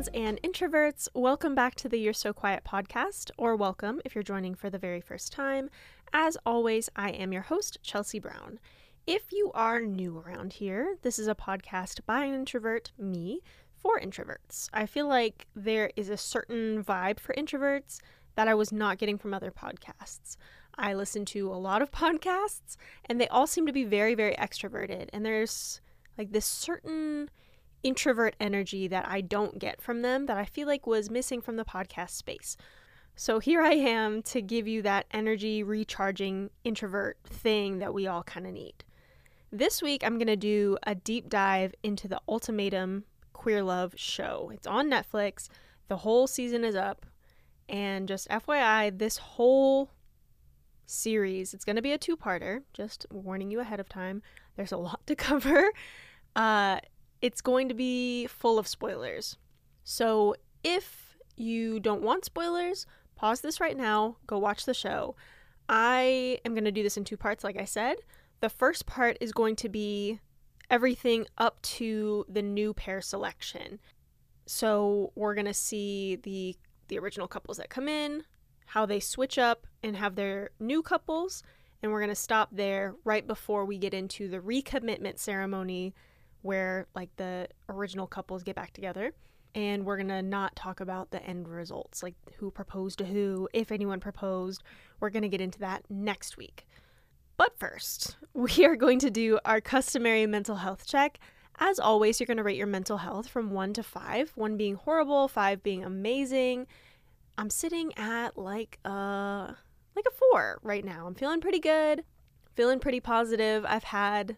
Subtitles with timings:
[0.00, 1.08] friends and introverts.
[1.12, 4.78] Welcome back to the You're So Quiet podcast, or welcome if you're joining for the
[4.78, 5.68] very first time.
[6.10, 8.60] As always, I am your host, Chelsea Brown.
[9.06, 13.42] If you are new around here, this is a podcast by an introvert, me,
[13.76, 14.70] for introverts.
[14.72, 18.00] I feel like there is a certain vibe for introverts
[18.36, 20.38] that I was not getting from other podcasts.
[20.78, 24.34] I listen to a lot of podcasts, and they all seem to be very, very
[24.36, 25.82] extroverted, and there's
[26.16, 27.28] like this certain
[27.82, 31.56] introvert energy that I don't get from them that I feel like was missing from
[31.56, 32.56] the podcast space.
[33.16, 38.22] So here I am to give you that energy recharging introvert thing that we all
[38.22, 38.84] kind of need.
[39.52, 44.50] This week, I'm going to do a deep dive into the Ultimatum Queer Love show.
[44.54, 45.48] It's on Netflix,
[45.88, 47.04] the whole season is up.
[47.68, 49.90] And just FYI, this whole
[50.86, 54.22] series, it's going to be a two parter, just warning you ahead of time.
[54.56, 55.70] There's a lot to cover.
[56.34, 56.78] Uh,
[57.22, 59.36] it's going to be full of spoilers.
[59.84, 65.16] So if you don't want spoilers, pause this right now, go watch the show.
[65.68, 67.96] I am going to do this in two parts, like I said.
[68.40, 70.20] The first part is going to be
[70.70, 73.78] everything up to the new pair selection.
[74.46, 76.56] So we're going to see the
[76.88, 78.24] the original couples that come in,
[78.66, 81.44] how they switch up and have their new couples,
[81.82, 85.94] and we're going to stop there right before we get into the recommitment ceremony
[86.42, 89.12] where like the original couples get back together
[89.54, 93.48] and we're going to not talk about the end results like who proposed to who
[93.52, 94.62] if anyone proposed.
[95.00, 96.66] We're going to get into that next week.
[97.36, 101.18] But first we are going to do our customary mental health check.
[101.58, 104.76] As always you're going to rate your mental health from 1 to 5 1 being
[104.76, 106.66] horrible 5 being amazing.
[107.36, 109.56] I'm sitting at like a
[109.96, 111.06] like a 4 right now.
[111.06, 112.04] I'm feeling pretty good
[112.60, 113.64] feeling pretty positive.
[113.66, 114.36] I've had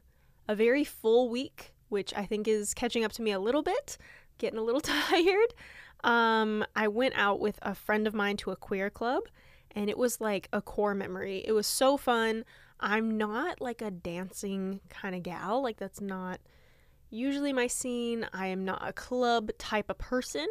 [0.48, 3.98] a very full week which I think is catching up to me a little bit,
[4.38, 4.80] getting a little
[5.10, 5.54] tired.
[6.02, 9.24] Um, I went out with a friend of mine to a queer club
[9.70, 11.44] and it was like a core memory.
[11.46, 12.44] It was so fun.
[12.80, 16.40] I'm not like a dancing kind of gal, like, that's not
[17.10, 18.26] usually my scene.
[18.32, 20.46] I am not a club type of person,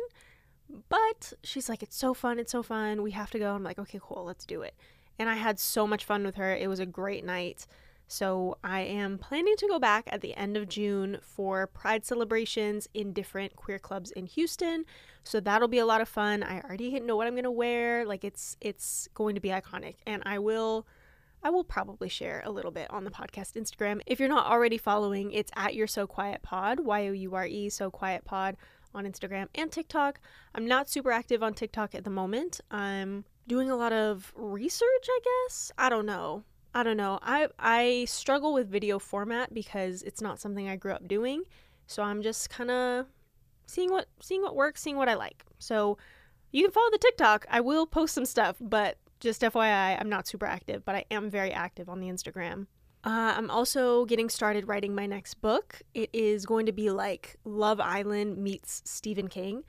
[0.87, 3.01] but she's like, it's so fun, it's so fun.
[3.01, 3.53] We have to go.
[3.53, 4.75] I'm like, okay, cool, let's do it.
[5.19, 6.55] And I had so much fun with her.
[6.55, 7.67] It was a great night.
[8.11, 12.89] So I am planning to go back at the end of June for pride celebrations
[12.93, 14.83] in different queer clubs in Houston.
[15.23, 16.43] So that'll be a lot of fun.
[16.43, 18.05] I already know what I'm going to wear.
[18.05, 20.85] Like it's it's going to be iconic and I will
[21.41, 24.01] I will probably share a little bit on the podcast Instagram.
[24.05, 27.45] If you're not already following, it's at your so quiet pod, Y O U R
[27.45, 28.57] E so quiet pod
[28.93, 30.19] on Instagram and TikTok.
[30.53, 32.59] I'm not super active on TikTok at the moment.
[32.69, 35.71] I'm doing a lot of research, I guess.
[35.77, 36.43] I don't know.
[36.73, 37.19] I don't know.
[37.21, 41.43] I I struggle with video format because it's not something I grew up doing.
[41.87, 43.07] So I'm just kind of
[43.65, 45.43] seeing what seeing what works, seeing what I like.
[45.59, 45.97] So
[46.51, 47.45] you can follow the TikTok.
[47.49, 51.29] I will post some stuff, but just FYI, I'm not super active, but I am
[51.29, 52.67] very active on the Instagram.
[53.03, 55.81] Uh, I'm also getting started writing my next book.
[55.93, 59.63] It is going to be like Love Island meets Stephen King,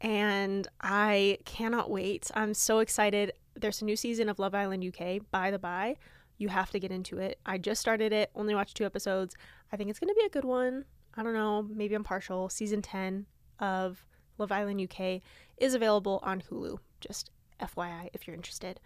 [0.00, 2.30] and I cannot wait.
[2.34, 3.32] I'm so excited.
[3.54, 5.96] There's a new season of Love Island UK, by the by.
[6.40, 7.38] You have to get into it.
[7.44, 9.34] I just started it, only watched two episodes.
[9.70, 10.86] I think it's going to be a good one.
[11.14, 12.48] I don't know, maybe I'm partial.
[12.48, 13.26] Season 10
[13.58, 14.06] of
[14.38, 15.20] Love Island UK
[15.58, 16.78] is available on Hulu.
[17.00, 17.30] Just
[17.60, 18.80] FYI if you're interested.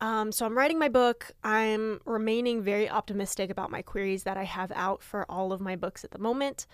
[0.00, 1.32] Um, so I'm writing my book.
[1.42, 5.74] I'm remaining very optimistic about my queries that I have out for all of my
[5.74, 6.68] books at the moment.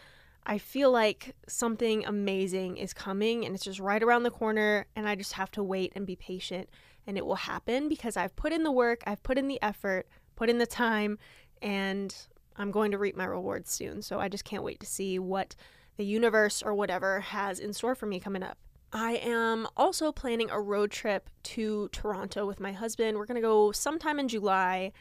[0.44, 5.08] I feel like something amazing is coming and it's just right around the corner, and
[5.08, 6.68] I just have to wait and be patient
[7.10, 10.06] and it will happen because I've put in the work, I've put in the effort,
[10.36, 11.18] put in the time,
[11.60, 12.14] and
[12.54, 14.00] I'm going to reap my rewards soon.
[14.00, 15.56] So I just can't wait to see what
[15.96, 18.58] the universe or whatever has in store for me coming up.
[18.92, 23.18] I am also planning a road trip to Toronto with my husband.
[23.18, 24.92] We're going to go sometime in July.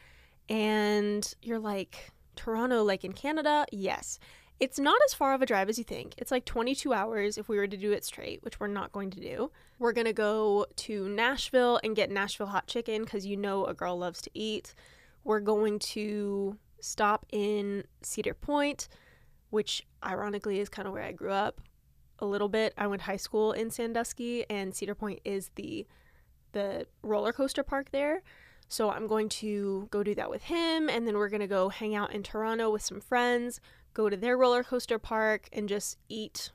[0.50, 3.68] And you're like, Toronto, like in Canada?
[3.72, 4.18] Yes.
[4.60, 6.16] It's not as far of a drive as you think.
[6.18, 9.10] It's like 22 hours if we were to do it straight, which we're not going
[9.12, 9.52] to do.
[9.78, 13.74] We're going to go to Nashville and get Nashville hot chicken because you know a
[13.74, 14.76] girl loves to eat.
[15.24, 18.90] We're going to stop in Cedar Point,
[19.50, 21.62] which ironically is kind of where I grew up
[22.20, 22.74] a little bit.
[22.78, 25.88] I went high school in Sandusky, and Cedar Point is the
[26.52, 28.24] the roller coaster park there.
[28.68, 31.96] So I'm going to go do that with him, and then we're to go hang
[31.96, 33.60] out in Toronto with some friends
[33.94, 36.52] go to their roller coaster park and just eat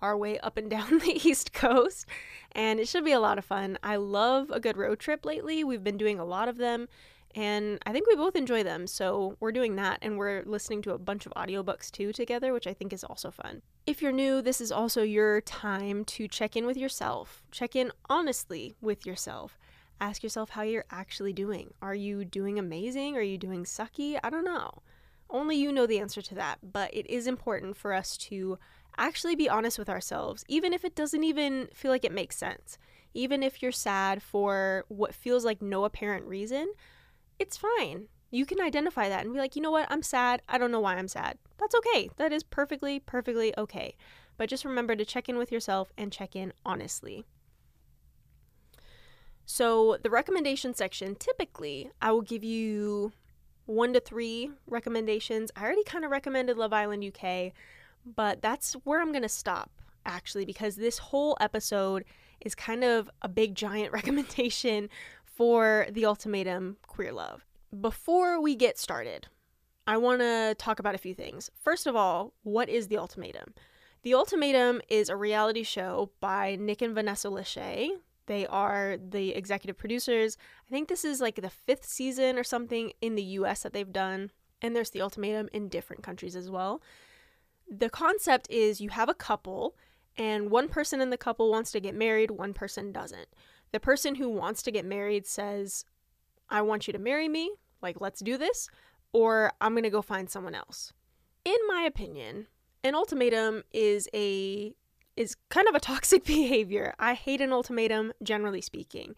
[0.00, 2.06] our way up and down the East Coast.
[2.52, 3.78] And it should be a lot of fun.
[3.82, 5.64] I love a good road trip lately.
[5.64, 6.88] We've been doing a lot of them.
[7.34, 8.86] And I think we both enjoy them.
[8.86, 12.66] So we're doing that and we're listening to a bunch of audiobooks too together, which
[12.66, 13.62] I think is also fun.
[13.86, 17.42] If you're new, this is also your time to check in with yourself.
[17.50, 19.58] Check in honestly with yourself.
[20.00, 21.74] Ask yourself how you're actually doing.
[21.82, 23.16] Are you doing amazing?
[23.16, 24.18] Are you doing sucky?
[24.22, 24.82] I don't know.
[25.34, 28.56] Only you know the answer to that, but it is important for us to
[28.96, 32.78] actually be honest with ourselves, even if it doesn't even feel like it makes sense.
[33.14, 36.72] Even if you're sad for what feels like no apparent reason,
[37.40, 38.06] it's fine.
[38.30, 40.40] You can identify that and be like, you know what, I'm sad.
[40.48, 41.36] I don't know why I'm sad.
[41.58, 42.10] That's okay.
[42.16, 43.96] That is perfectly, perfectly okay.
[44.36, 47.24] But just remember to check in with yourself and check in honestly.
[49.46, 53.12] So, the recommendation section typically, I will give you
[53.66, 55.50] one to three recommendations.
[55.56, 57.52] I already kind of recommended Love Island UK,
[58.04, 59.70] but that's where I'm going to stop
[60.06, 62.04] actually, because this whole episode
[62.40, 64.88] is kind of a big giant recommendation
[65.24, 67.44] for the ultimatum queer love.
[67.80, 69.28] Before we get started,
[69.86, 71.50] I want to talk about a few things.
[71.62, 73.54] First of all, what is the ultimatum?
[74.04, 77.88] The Ultimatum is a reality show by Nick and Vanessa Lachey.
[78.26, 80.36] They are the executive producers.
[80.66, 83.92] I think this is like the fifth season or something in the US that they've
[83.92, 84.30] done.
[84.62, 86.82] And there's The Ultimatum in different countries as well.
[87.68, 89.76] The concept is you have a couple,
[90.16, 93.28] and one person in the couple wants to get married, one person doesn't.
[93.72, 95.84] The person who wants to get married says,
[96.48, 98.68] I want you to marry me, like, let's do this,
[99.12, 100.92] or I'm to go find someone else.
[101.44, 102.46] In my opinion,
[102.82, 104.74] an ultimatum is a
[105.16, 106.94] is kind of a toxic behavior.
[106.98, 109.14] I hate an ultimatum generally speaking.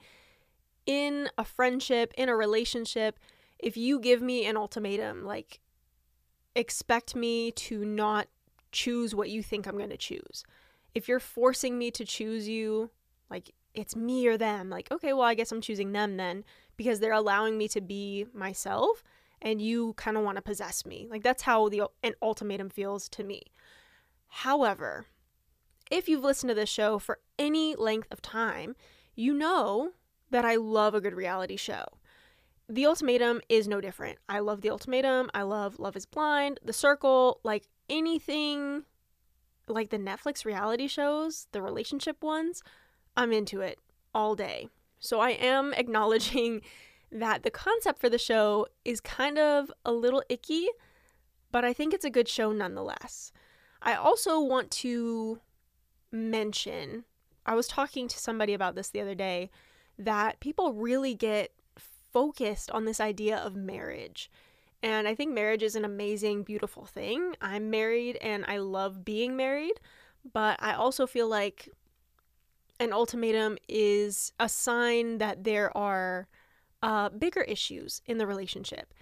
[0.86, 3.18] In a friendship, in a relationship,
[3.58, 5.60] if you give me an ultimatum, like
[6.54, 8.28] expect me to not
[8.72, 10.44] choose what you think I'm going to choose.
[10.94, 12.90] If you're forcing me to choose you,
[13.30, 14.70] like it's me or them.
[14.70, 16.44] Like, okay, well, I guess I'm choosing them then
[16.76, 19.02] because they're allowing me to be myself
[19.42, 21.06] and you kind of want to possess me.
[21.10, 23.42] Like that's how the an ultimatum feels to me.
[24.28, 25.06] However,
[25.90, 28.76] if you've listened to this show for any length of time,
[29.14, 29.92] you know
[30.30, 31.84] that I love a good reality show.
[32.68, 34.18] The Ultimatum is no different.
[34.28, 35.30] I love The Ultimatum.
[35.32, 38.82] I love Love is Blind, The Circle, like anything
[39.68, 42.62] like the Netflix reality shows, the relationship ones.
[43.16, 43.78] I'm into it
[44.14, 44.68] all day.
[44.98, 46.62] So I am acknowledging
[47.12, 50.66] that the concept for the show is kind of a little icky,
[51.52, 53.32] but I think it's a good show nonetheless.
[53.80, 55.38] I also want to
[56.16, 57.04] mention
[57.46, 59.50] I was talking to somebody about this the other day
[59.98, 61.52] that people really get
[62.12, 64.30] focused on this idea of marriage.
[64.82, 67.34] And I think marriage is an amazing, beautiful thing.
[67.40, 69.80] I'm married and I love being married,
[70.32, 71.68] but I also feel like
[72.78, 76.28] an ultimatum is a sign that there are
[76.82, 78.92] uh, bigger issues in the relationship.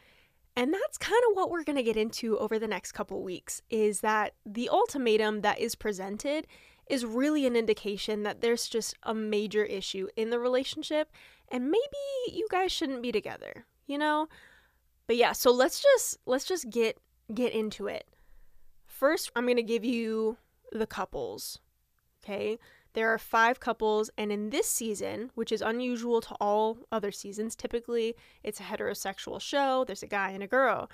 [0.56, 3.60] And that's kind of what we're going to get into over the next couple weeks
[3.70, 6.46] is that the ultimatum that is presented
[6.88, 11.10] is really an indication that there's just a major issue in the relationship
[11.48, 14.28] and maybe you guys shouldn't be together, you know?
[15.06, 16.98] But yeah, so let's just let's just get
[17.32, 18.06] get into it.
[18.86, 20.36] First, I'm going to give you
[20.72, 21.58] the couples.
[22.24, 22.58] Okay?
[22.94, 27.56] There are five couples, and in this season, which is unusual to all other seasons,
[27.56, 28.14] typically
[28.44, 30.88] it's a heterosexual show, there's a guy and a girl.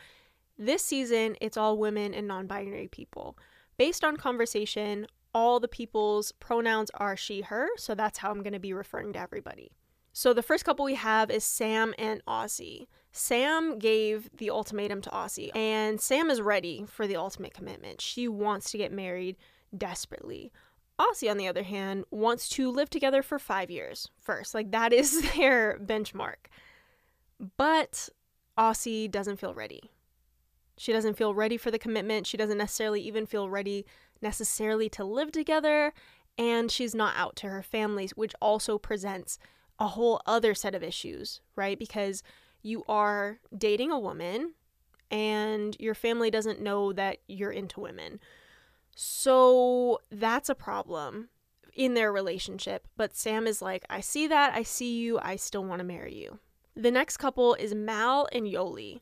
[0.58, 3.36] This season, it's all women and non binary people.
[3.76, 8.52] Based on conversation, all the people's pronouns are she, her, so that's how I'm going
[8.52, 9.72] to be referring to everybody.
[10.12, 12.86] So the first couple we have is Sam and Aussie.
[13.12, 18.00] Sam gave the ultimatum to Aussie, and Sam is ready for the ultimate commitment.
[18.00, 19.36] She wants to get married
[19.76, 20.52] desperately.
[20.98, 24.54] Aussie, on the other hand, wants to live together for five years first.
[24.54, 26.48] Like, that is their benchmark.
[27.56, 28.08] But
[28.58, 29.90] Aussie doesn't feel ready.
[30.76, 32.26] She doesn't feel ready for the commitment.
[32.26, 33.86] She doesn't necessarily even feel ready
[34.22, 35.92] necessarily to live together.
[36.38, 39.38] And she's not out to her families, which also presents
[39.78, 41.78] a whole other set of issues, right?
[41.78, 42.22] Because
[42.62, 44.54] you are dating a woman
[45.10, 48.20] and your family doesn't know that you're into women.
[48.94, 51.30] So that's a problem
[51.74, 52.86] in their relationship.
[52.96, 56.14] But Sam is like, I see that, I see you, I still want to marry
[56.14, 56.38] you.
[56.76, 59.00] The next couple is Mal and Yoly.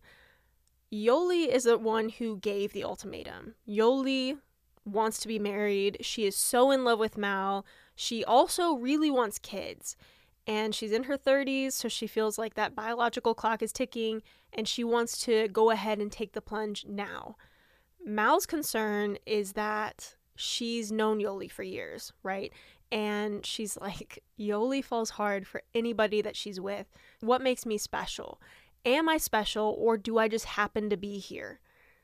[0.92, 3.54] Yoly is the one who gave the ultimatum.
[3.68, 4.38] Yoly
[4.92, 5.98] wants to be married.
[6.00, 7.64] She is so in love with Mal.
[7.94, 9.96] She also really wants kids.
[10.46, 14.66] And she's in her 30s, so she feels like that biological clock is ticking and
[14.66, 17.36] she wants to go ahead and take the plunge now.
[18.04, 22.52] Mal's concern is that she's known Yoly for years, right?
[22.90, 26.86] And she's like, Yoly falls hard for anybody that she's with.
[27.20, 28.40] What makes me special?
[28.86, 31.60] Am I special or do I just happen to be here?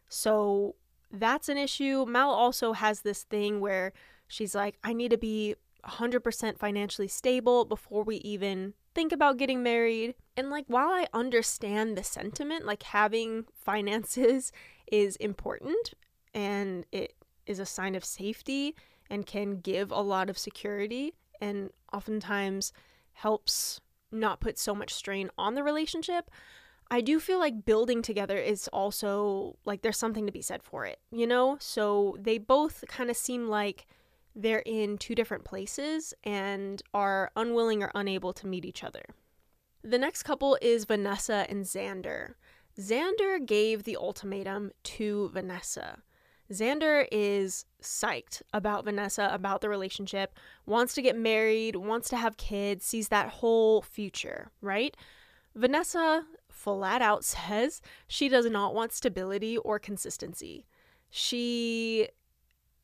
[0.08, 0.74] So
[1.14, 2.04] that's an issue.
[2.06, 3.92] Mal also has this thing where
[4.26, 5.54] she's like, I need to be
[5.86, 10.14] 100% financially stable before we even think about getting married.
[10.36, 14.52] And like, while I understand the sentiment, like having finances
[14.90, 15.94] is important
[16.32, 17.14] and it
[17.46, 18.74] is a sign of safety
[19.10, 22.72] and can give a lot of security and oftentimes
[23.12, 23.80] helps
[24.10, 26.30] not put so much strain on the relationship.
[26.94, 30.86] I do feel like building together is also like there's something to be said for
[30.86, 31.56] it, you know?
[31.58, 33.88] So they both kind of seem like
[34.36, 39.02] they're in two different places and are unwilling or unable to meet each other.
[39.82, 42.34] The next couple is Vanessa and Xander.
[42.78, 45.98] Xander gave the ultimatum to Vanessa.
[46.52, 52.36] Xander is psyched about Vanessa, about the relationship, wants to get married, wants to have
[52.36, 54.96] kids, sees that whole future, right?
[55.56, 56.24] Vanessa
[56.64, 60.64] flat out says she does not want stability or consistency.
[61.10, 62.08] She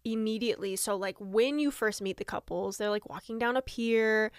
[0.04, 4.30] immediately, so like when you first meet the couples, they're like walking down a pier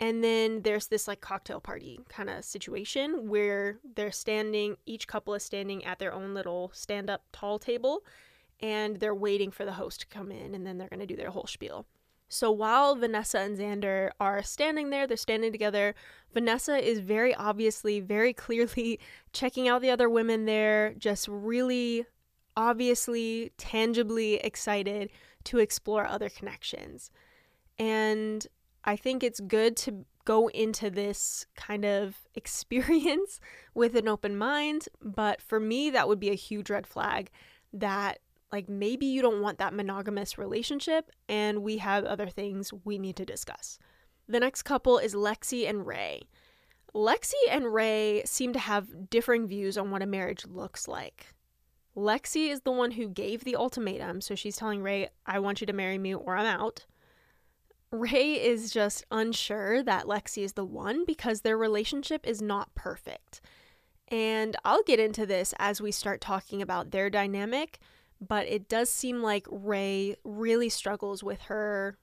[0.00, 5.34] and then there's this like cocktail party kind of situation where they're standing, each couple
[5.34, 8.02] is standing at their own little stand up tall table
[8.60, 11.16] and they're waiting for the host to come in and then they're going to do
[11.16, 11.86] their whole spiel.
[12.28, 15.94] So while Vanessa and Xander are standing there, they're standing together.
[16.34, 18.98] Vanessa is very obviously, very clearly
[19.32, 22.04] checking out the other women there, just really
[22.56, 25.10] obviously, tangibly excited
[25.44, 27.10] to explore other connections.
[27.78, 28.46] And
[28.84, 33.40] I think it's good to go into this kind of experience
[33.74, 34.88] with an open mind.
[35.02, 37.30] But for me, that would be a huge red flag
[37.72, 38.18] that
[38.56, 43.14] like maybe you don't want that monogamous relationship and we have other things we need
[43.16, 43.78] to discuss.
[44.26, 46.22] The next couple is Lexi and Rae.
[46.94, 51.34] Lexi and Rae seem to have differing views on what a marriage looks like.
[51.94, 55.66] Lexi is the one who gave the ultimatum, so she's telling Rae, I want you
[55.66, 56.86] to marry me or I'm out.
[57.90, 63.42] Rae is just unsure that Lexi is the one because their relationship is not perfect.
[64.08, 67.80] And I'll get into this as we start talking about their dynamic,
[68.20, 71.98] but it does seem like Rae really struggles with her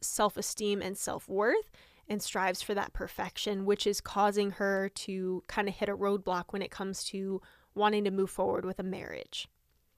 [0.00, 1.70] self esteem and self worth
[2.08, 6.44] and strives for that perfection, which is causing her to kind of hit a roadblock
[6.50, 7.40] when it comes to
[7.74, 9.48] wanting to move forward with a marriage.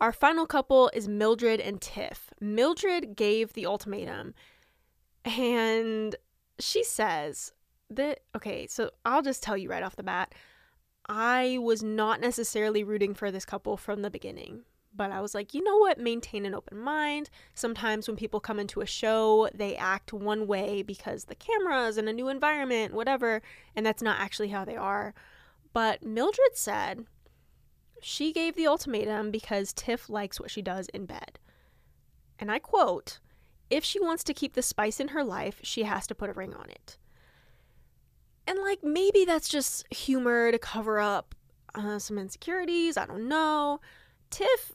[0.00, 2.32] Our final couple is Mildred and Tiff.
[2.40, 4.34] Mildred gave the ultimatum,
[5.24, 6.14] and
[6.58, 7.52] she says
[7.90, 10.34] that, okay, so I'll just tell you right off the bat,
[11.08, 14.64] I was not necessarily rooting for this couple from the beginning
[14.96, 15.98] but I was like, you know what?
[15.98, 17.30] Maintain an open mind.
[17.54, 22.08] Sometimes when people come into a show, they act one way because the cameras and
[22.08, 23.42] a new environment, whatever,
[23.74, 25.14] and that's not actually how they are.
[25.72, 27.06] But Mildred said
[28.00, 31.38] she gave the ultimatum because Tiff likes what she does in bed.
[32.38, 33.20] And I quote,
[33.70, 36.34] if she wants to keep the spice in her life, she has to put a
[36.34, 36.98] ring on it.
[38.46, 41.34] And like maybe that's just humor to cover up
[41.74, 42.96] uh, some insecurities.
[42.96, 43.80] I don't know.
[44.30, 44.72] Tiff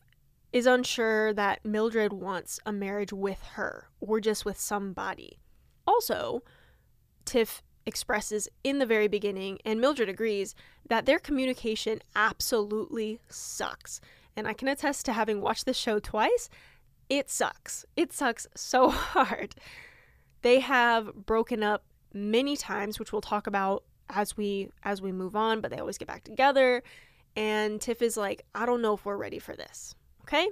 [0.51, 5.39] is unsure that Mildred wants a marriage with her or just with somebody.
[5.87, 6.43] Also,
[7.25, 10.55] Tiff expresses in the very beginning, and Mildred agrees,
[10.87, 14.01] that their communication absolutely sucks.
[14.35, 16.49] And I can attest to having watched the show twice.
[17.09, 17.85] It sucks.
[17.95, 19.55] It sucks so hard.
[20.41, 25.35] They have broken up many times, which we'll talk about as we as we move
[25.35, 26.83] on, but they always get back together.
[27.35, 29.95] And Tiff is like, I don't know if we're ready for this.
[30.31, 30.49] Okay?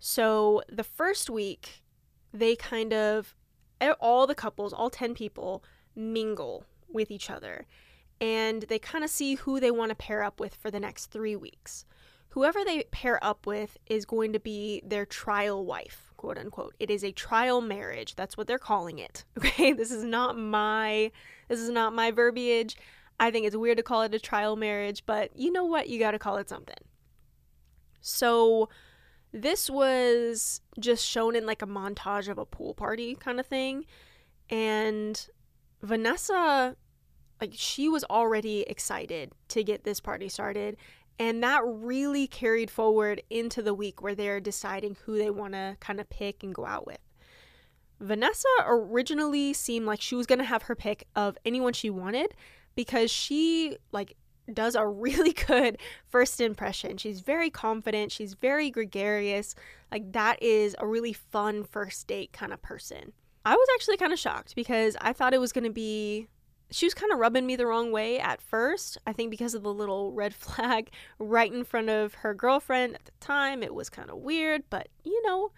[0.00, 1.82] So the first week,
[2.32, 3.36] they kind of,
[4.00, 5.62] all the couples, all 10 people,
[5.94, 7.66] mingle with each other.
[8.20, 11.06] And they kind of see who they want to pair up with for the next
[11.06, 11.84] three weeks.
[12.30, 16.74] Whoever they pair up with is going to be their trial wife, quote unquote.
[16.80, 18.16] It is a trial marriage.
[18.16, 19.24] That's what they're calling it.
[19.38, 19.72] Okay?
[19.72, 21.12] This is not my
[21.48, 22.76] this is not my verbiage.
[23.20, 25.88] I think it's weird to call it a trial marriage, but you know what?
[25.88, 26.78] You got to call it something.
[28.02, 28.68] So
[29.32, 33.86] this was just shown in like a montage of a pool party kind of thing.
[34.50, 35.26] And
[35.80, 36.76] Vanessa,
[37.40, 40.76] like, she was already excited to get this party started.
[41.18, 45.76] And that really carried forward into the week where they're deciding who they want to
[45.80, 46.98] kind of pick and go out with.
[48.00, 52.34] Vanessa originally seemed like she was going to have her pick of anyone she wanted
[52.74, 54.16] because she like
[54.52, 56.96] does a really good first impression.
[56.96, 59.54] She's very confident, she's very gregarious.
[59.90, 63.12] Like, that is a really fun first date kind of person.
[63.44, 66.28] I was actually kind of shocked because I thought it was going to be
[66.72, 68.96] she was kind of rubbing me the wrong way at first.
[69.06, 73.04] I think because of the little red flag right in front of her girlfriend at
[73.04, 73.62] the time.
[73.62, 75.52] It was kind of weird, but you know,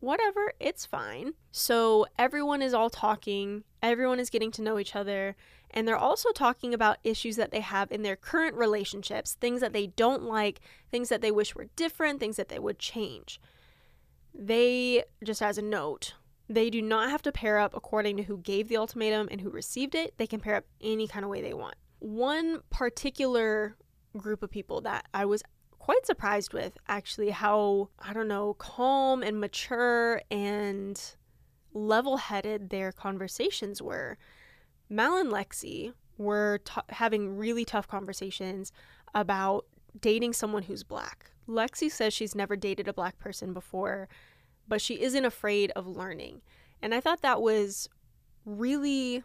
[0.00, 1.34] whatever, it's fine.
[1.52, 5.36] So everyone is all talking, everyone is getting to know each other,
[5.78, 9.72] and they're also talking about issues that they have in their current relationships, things that
[9.72, 10.58] they don't like,
[10.90, 13.40] things that they wish were different, things that they would change.
[14.34, 16.14] They, just as a note,
[16.48, 19.50] they do not have to pair up according to who gave the ultimatum and who
[19.50, 20.14] received it.
[20.18, 21.76] They can pair up any kind of way they want.
[22.00, 23.76] One particular
[24.16, 25.44] group of people that I was
[25.78, 31.00] quite surprised with actually how, I don't know, calm and mature and
[31.72, 34.18] level headed their conversations were.
[34.88, 38.72] Mal and Lexi were t- having really tough conversations
[39.14, 39.66] about
[40.00, 41.30] dating someone who's black.
[41.48, 44.08] Lexi says she's never dated a black person before
[44.68, 46.42] but she isn't afraid of learning.
[46.82, 47.88] And I thought that was
[48.44, 49.24] really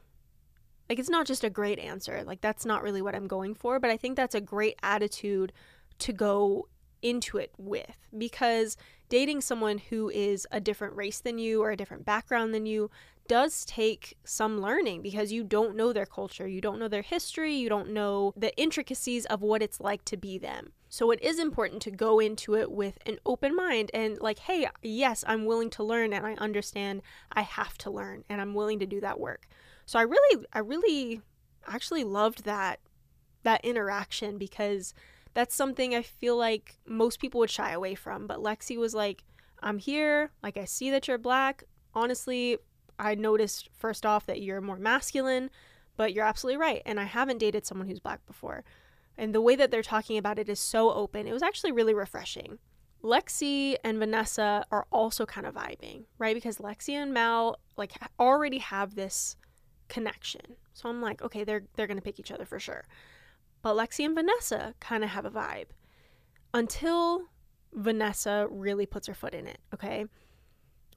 [0.89, 2.23] like it's not just a great answer.
[2.25, 5.53] Like that's not really what I'm going for, but I think that's a great attitude
[5.99, 6.67] to go
[7.01, 8.77] into it with because
[9.13, 12.89] dating someone who is a different race than you or a different background than you
[13.27, 17.53] does take some learning because you don't know their culture, you don't know their history,
[17.53, 20.73] you don't know the intricacies of what it's like to be them.
[20.89, 24.67] So it is important to go into it with an open mind and like, hey,
[24.81, 28.79] yes, I'm willing to learn and I understand I have to learn and I'm willing
[28.79, 29.47] to do that work.
[29.85, 31.21] So I really I really
[31.67, 32.79] actually loved that
[33.43, 34.95] that interaction because
[35.33, 39.23] that's something I feel like most people would shy away from, but Lexi was like,
[39.61, 41.63] I'm here, like I see that you're black.
[41.93, 42.57] Honestly,
[42.99, 45.49] I noticed first off that you're more masculine,
[45.97, 48.63] but you're absolutely right and I haven't dated someone who's black before.
[49.17, 51.27] And the way that they're talking about it is so open.
[51.27, 52.59] It was actually really refreshing.
[53.03, 56.35] Lexi and Vanessa are also kind of vibing, right?
[56.35, 59.35] Because Lexi and Mal like already have this
[59.89, 60.55] connection.
[60.73, 62.85] So I'm like, okay, they're they're going to pick each other for sure.
[63.63, 65.69] But Lexi and Vanessa kind of have a vibe
[66.53, 67.23] until
[67.73, 70.05] Vanessa really puts her foot in it, okay?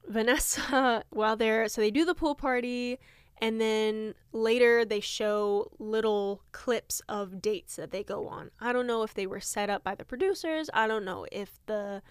[0.07, 2.99] Vanessa, while they're so they do the pool party
[3.39, 8.51] and then later they show little clips of dates that they go on.
[8.59, 10.69] I don't know if they were set up by the producers.
[10.73, 12.01] I don't know if the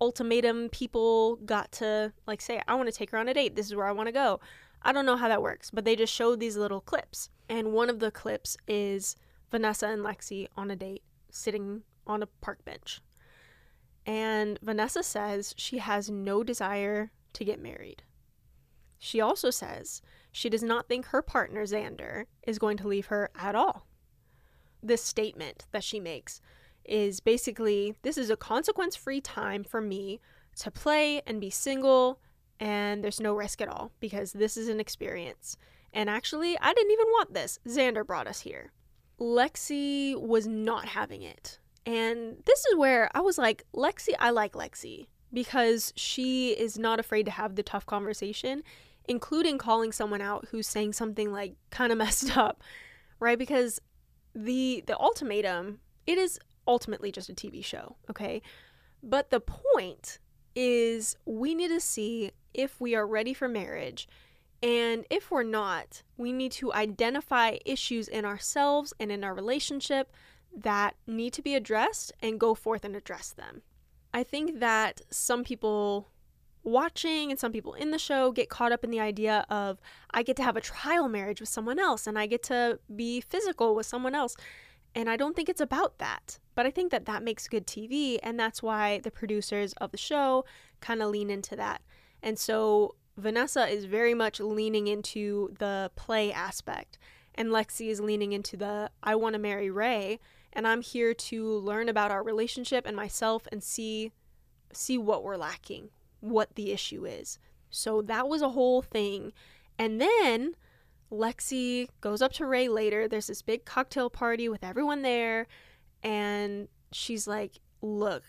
[0.00, 3.54] ultimatum people got to like say, I want to take her on a date.
[3.54, 4.40] This is where I want to go.
[4.82, 7.28] I don't know how that works, but they just showed these little clips.
[7.48, 9.16] And one of the clips is
[9.50, 13.00] Vanessa and Lexi on a date sitting on a park bench.
[14.06, 18.02] And Vanessa says she has no desire to get married.
[18.98, 23.30] She also says she does not think her partner, Xander, is going to leave her
[23.34, 23.86] at all.
[24.82, 26.40] This statement that she makes
[26.84, 30.20] is basically this is a consequence free time for me
[30.56, 32.20] to play and be single,
[32.58, 35.56] and there's no risk at all because this is an experience.
[35.92, 37.58] And actually, I didn't even want this.
[37.66, 38.72] Xander brought us here.
[39.20, 41.58] Lexi was not having it.
[41.86, 46.98] And this is where I was like, Lexi, I like Lexi because she is not
[46.98, 48.62] afraid to have the tough conversation
[49.10, 52.62] including calling someone out who's saying something like kind of messed up,
[53.18, 53.38] right?
[53.38, 53.80] Because
[54.34, 58.40] the the ultimatum, it is ultimately just a TV show, okay?
[59.02, 60.20] But the point
[60.54, 64.08] is we need to see if we are ready for marriage.
[64.62, 70.12] And if we're not, we need to identify issues in ourselves and in our relationship
[70.54, 73.62] that need to be addressed and go forth and address them.
[74.12, 76.08] I think that some people
[76.62, 80.22] watching and some people in the show get caught up in the idea of I
[80.22, 83.74] get to have a trial marriage with someone else and I get to be physical
[83.74, 84.36] with someone else.
[84.94, 86.38] And I don't think it's about that.
[86.54, 89.96] But I think that that makes good TV and that's why the producers of the
[89.96, 90.44] show
[90.80, 91.80] kind of lean into that.
[92.22, 96.98] And so Vanessa is very much leaning into the play aspect
[97.34, 100.18] and Lexi is leaning into the I want to marry Rae
[100.52, 104.12] and I'm here to learn about our relationship and myself and see
[104.72, 107.38] see what we're lacking, what the issue is.
[107.70, 109.32] So that was a whole thing.
[109.78, 110.54] And then
[111.10, 113.08] Lexi goes up to Rae later.
[113.08, 115.46] There's this big cocktail party with everyone there.
[116.02, 118.22] And she's like, Look,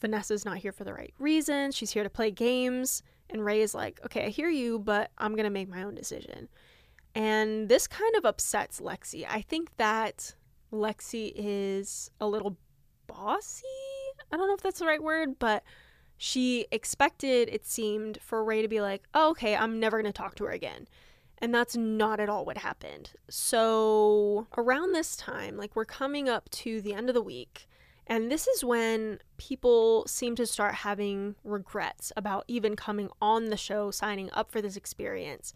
[0.00, 1.74] Vanessa's not here for the right reasons.
[1.74, 3.02] She's here to play games.
[3.30, 5.94] And Rae is like, Okay, I hear you, but I'm going to make my own
[5.94, 6.48] decision.
[7.14, 9.26] And this kind of upsets Lexi.
[9.28, 10.34] I think that
[10.72, 12.56] Lexi is a little
[13.06, 13.64] bossy.
[14.30, 15.64] I don't know if that's the right word, but
[16.16, 20.16] she expected, it seemed, for Rae to be like, oh, okay, I'm never going to
[20.16, 20.86] talk to her again.
[21.38, 23.12] And that's not at all what happened.
[23.30, 27.66] So, around this time, like we're coming up to the end of the week,
[28.10, 33.56] and this is when people seem to start having regrets about even coming on the
[33.56, 35.54] show, signing up for this experience.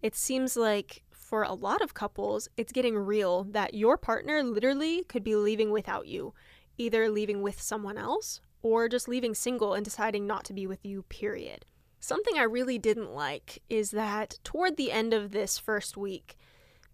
[0.00, 5.04] It seems like for a lot of couples, it's getting real that your partner literally
[5.04, 6.32] could be leaving without you,
[6.78, 10.86] either leaving with someone else or just leaving single and deciding not to be with
[10.86, 11.66] you, period.
[12.00, 16.38] Something I really didn't like is that toward the end of this first week,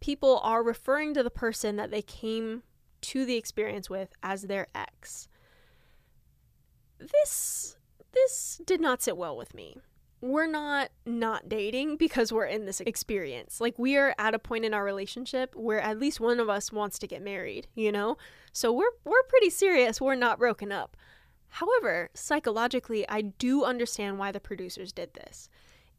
[0.01, 2.65] people are referring to the person that they came
[3.07, 5.29] to the experience with as their ex.
[6.99, 7.77] This
[8.13, 9.77] this did not sit well with me.
[10.21, 13.61] We're not not dating because we're in this experience.
[13.61, 16.73] Like we are at a point in our relationship where at least one of us
[16.73, 18.17] wants to get married, you know?
[18.53, 20.01] So we're we're pretty serious.
[20.01, 20.97] We're not broken up.
[21.49, 25.49] However, psychologically, I do understand why the producers did this.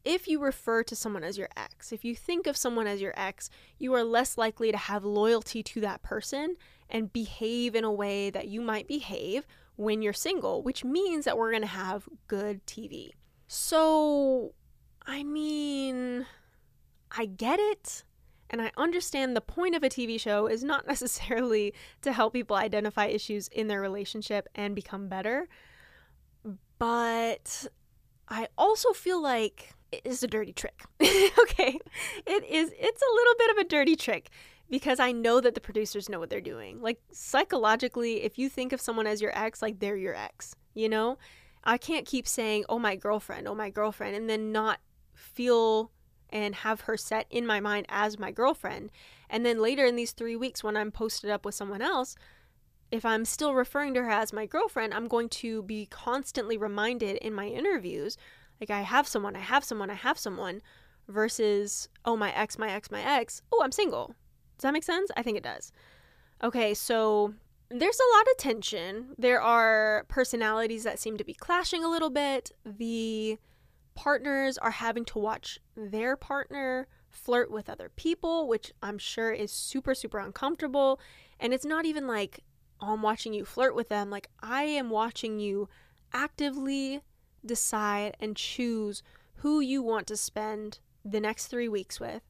[0.04, 3.14] If you refer to someone as your ex, if you think of someone as your
[3.16, 6.56] ex, you are less likely to have loyalty to that person
[6.90, 9.46] and behave in a way that you might behave
[9.76, 13.10] when you're single, which means that we're going to have good TV.
[13.46, 14.54] So,
[15.06, 16.26] I mean,
[17.10, 18.04] I get it.
[18.50, 22.56] And I understand the point of a TV show is not necessarily to help people
[22.56, 25.48] identify issues in their relationship and become better.
[26.78, 27.66] But
[28.28, 30.82] I also feel like it is a dirty trick.
[31.02, 31.78] okay.
[32.26, 34.30] It is it's a little bit of a dirty trick
[34.70, 36.80] because I know that the producers know what they're doing.
[36.80, 40.88] Like psychologically, if you think of someone as your ex, like they're your ex, you
[40.88, 41.18] know?
[41.64, 44.80] I can't keep saying, "Oh my girlfriend, oh my girlfriend," and then not
[45.14, 45.90] feel
[46.30, 48.90] and have her set in my mind as my girlfriend.
[49.30, 52.16] And then later in these 3 weeks when I'm posted up with someone else,
[52.90, 57.16] if I'm still referring to her as my girlfriend, I'm going to be constantly reminded
[57.16, 58.16] in my interviews
[58.60, 60.62] like I have someone, I have someone, I have someone
[61.06, 63.42] versus oh my ex, my ex, my ex.
[63.52, 64.14] Oh, I'm single.
[64.58, 65.10] Does that make sense?
[65.16, 65.72] I think it does.
[66.42, 67.34] Okay, so
[67.70, 69.14] there's a lot of tension.
[69.18, 72.52] There are personalities that seem to be clashing a little bit.
[72.64, 73.38] The
[73.94, 79.50] partners are having to watch their partner flirt with other people, which I'm sure is
[79.50, 81.00] super, super uncomfortable.
[81.40, 82.40] And it's not even like,
[82.80, 84.10] oh, I'm watching you flirt with them.
[84.10, 85.68] Like, I am watching you
[86.12, 87.02] actively
[87.44, 89.02] decide and choose
[89.36, 92.22] who you want to spend the next three weeks with.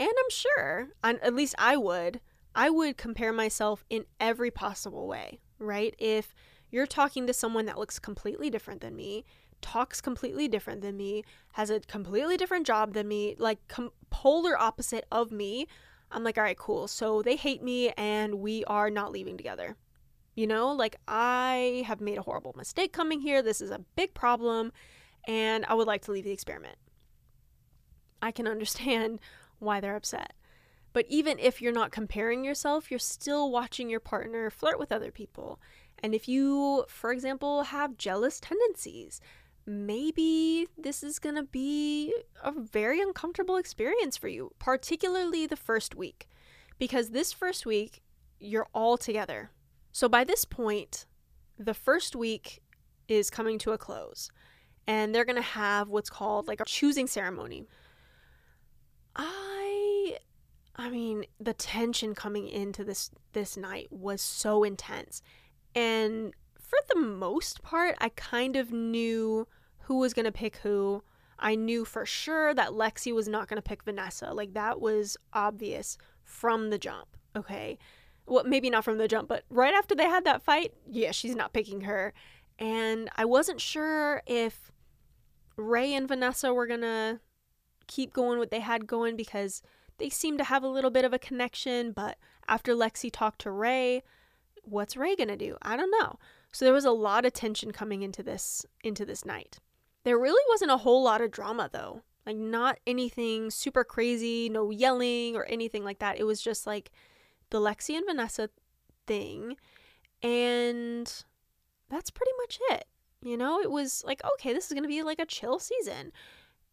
[0.00, 2.20] And I'm sure, at least I would,
[2.54, 5.94] I would compare myself in every possible way, right?
[5.98, 6.34] If
[6.70, 9.26] you're talking to someone that looks completely different than me,
[9.60, 14.58] talks completely different than me, has a completely different job than me, like com- polar
[14.58, 15.66] opposite of me,
[16.10, 16.88] I'm like, all right, cool.
[16.88, 19.76] So they hate me and we are not leaving together.
[20.34, 23.42] You know, like I have made a horrible mistake coming here.
[23.42, 24.72] This is a big problem
[25.28, 26.76] and I would like to leave the experiment.
[28.22, 29.20] I can understand
[29.60, 30.32] why they're upset.
[30.92, 35.12] But even if you're not comparing yourself, you're still watching your partner flirt with other
[35.12, 35.60] people.
[36.02, 39.20] And if you, for example, have jealous tendencies,
[39.66, 45.94] maybe this is going to be a very uncomfortable experience for you, particularly the first
[45.94, 46.28] week.
[46.78, 48.02] Because this first week,
[48.40, 49.50] you're all together.
[49.92, 51.06] So by this point,
[51.58, 52.60] the first week
[53.06, 54.30] is coming to a close,
[54.86, 57.66] and they're going to have what's called like a choosing ceremony.
[59.14, 60.16] I
[60.80, 65.20] I mean, the tension coming into this this night was so intense.
[65.74, 69.46] And for the most part, I kind of knew
[69.82, 71.02] who was going to pick who.
[71.38, 74.32] I knew for sure that Lexi was not going to pick Vanessa.
[74.32, 77.76] Like that was obvious from the jump, okay?
[78.24, 81.34] Well, maybe not from the jump, but right after they had that fight, yeah, she's
[81.34, 82.14] not picking her.
[82.58, 84.72] And I wasn't sure if
[85.56, 87.20] Rae and Vanessa were going to
[87.86, 89.62] keep going what they had going because
[90.00, 93.50] they seem to have a little bit of a connection, but after Lexi talked to
[93.50, 94.02] Rae,
[94.64, 95.56] what's Rae going to do?
[95.62, 96.18] I don't know.
[96.52, 99.60] So there was a lot of tension coming into this into this night.
[100.02, 102.02] There really wasn't a whole lot of drama though.
[102.26, 106.18] Like not anything super crazy, no yelling or anything like that.
[106.18, 106.90] It was just like
[107.50, 108.50] the Lexi and Vanessa
[109.06, 109.56] thing
[110.22, 111.24] and
[111.88, 112.86] that's pretty much it.
[113.22, 116.10] You know, it was like okay, this is going to be like a chill season.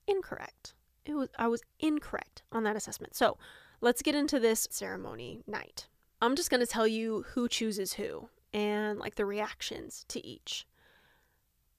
[0.07, 0.73] Incorrect
[1.09, 3.15] it was I was incorrect on that assessment.
[3.15, 3.37] So
[3.81, 5.87] let's get into this ceremony night.
[6.21, 10.65] I'm just gonna tell you who chooses who and like the reactions to each.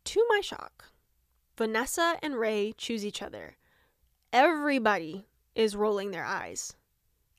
[0.04, 0.86] To my shock,
[1.56, 3.56] Vanessa and Rae choose each other.
[4.32, 6.74] Everybody is rolling their eyes.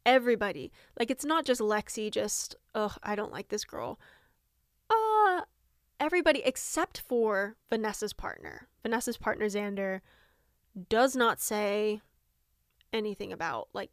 [0.05, 0.71] Everybody.
[0.99, 3.99] Like it's not just Lexi, just, ugh, I don't like this girl.
[4.89, 5.41] Uh,
[5.99, 8.67] everybody except for Vanessa's partner.
[8.83, 10.01] Vanessa's partner, Xander,
[10.89, 12.01] does not say
[12.91, 13.91] anything about like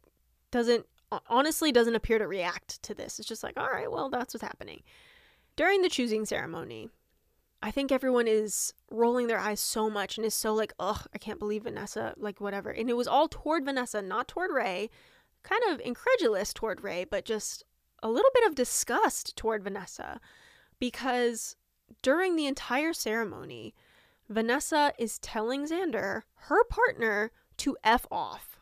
[0.51, 0.85] doesn't
[1.29, 3.19] honestly doesn't appear to react to this.
[3.19, 4.83] It's just like, all right, well, that's what's happening.
[5.55, 6.89] During the choosing ceremony,
[7.61, 11.17] I think everyone is rolling their eyes so much and is so like, ugh, I
[11.17, 12.69] can't believe Vanessa, like whatever.
[12.69, 14.89] And it was all toward Vanessa, not toward Rae,
[15.43, 17.63] kind of incredulous toward Rae, but just
[18.03, 20.19] a little bit of disgust toward Vanessa
[20.79, 21.55] because
[22.03, 23.73] during the entire ceremony,
[24.29, 28.59] Vanessa is telling Xander, her partner, to F off.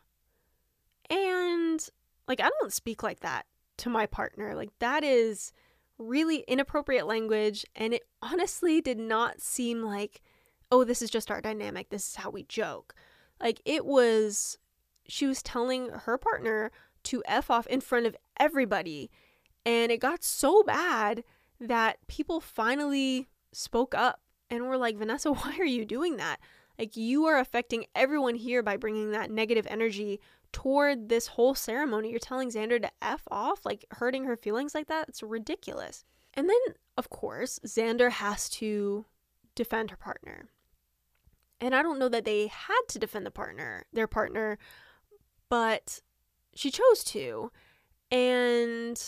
[1.10, 1.86] And,
[2.28, 3.46] like, I don't speak like that
[3.78, 4.54] to my partner.
[4.54, 5.52] Like, that is
[5.98, 7.64] really inappropriate language.
[7.74, 10.22] And it honestly did not seem like,
[10.70, 11.90] oh, this is just our dynamic.
[11.90, 12.94] This is how we joke.
[13.40, 14.58] Like, it was,
[15.06, 16.70] she was telling her partner
[17.04, 19.10] to F off in front of everybody.
[19.64, 21.24] And it got so bad
[21.60, 26.38] that people finally spoke up and we're like, Vanessa, why are you doing that?
[26.78, 30.20] Like, you are affecting everyone here by bringing that negative energy
[30.52, 32.10] toward this whole ceremony.
[32.10, 35.08] You're telling Xander to F off, like hurting her feelings like that.
[35.08, 36.04] It's ridiculous.
[36.34, 39.06] And then, of course, Xander has to
[39.54, 40.48] defend her partner.
[41.60, 44.58] And I don't know that they had to defend the partner, their partner,
[45.48, 46.00] but
[46.54, 47.50] she chose to.
[48.10, 49.00] And,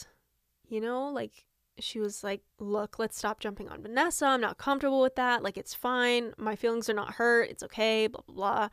[0.69, 1.45] you know, like
[1.81, 4.27] she was like, Look, let's stop jumping on Vanessa.
[4.27, 5.43] I'm not comfortable with that.
[5.43, 6.33] Like, it's fine.
[6.37, 7.51] My feelings are not hurt.
[7.51, 8.07] It's okay.
[8.07, 8.69] Blah, blah, blah.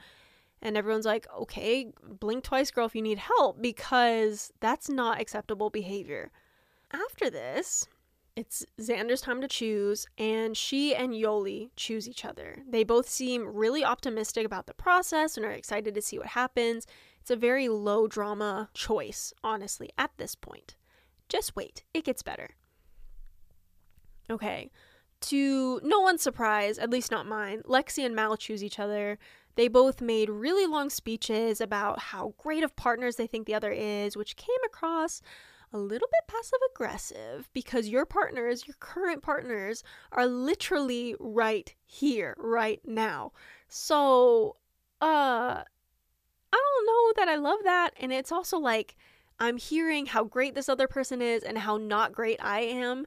[0.62, 5.70] And everyone's like, Okay, blink twice, girl, if you need help, because that's not acceptable
[5.70, 6.32] behavior.
[6.92, 7.88] After this,
[8.36, 12.64] it's Xander's time to choose, and she and Yoly choose each other.
[12.68, 16.86] They both seem really optimistic about the process and are excited to see what happens.
[17.22, 20.76] It's a very low drama choice, honestly, at this point.
[21.30, 22.52] Just wait, it gets better.
[24.30, 24.72] Okay.
[25.22, 29.18] To no one's surprise, at least not mine, Lexi and Mal choose each other.
[29.56, 33.72] They both made really long speeches about how great of partners they think the other
[33.72, 35.22] is, which came across
[35.72, 42.36] a little bit passive aggressive because your partners, your current partners, are literally right here,
[42.38, 43.32] right now.
[43.68, 44.58] So,
[45.02, 45.64] uh,
[46.54, 47.92] I don't know that I love that.
[48.00, 48.96] And it's also like
[49.40, 53.06] I'm hearing how great this other person is and how not great I am.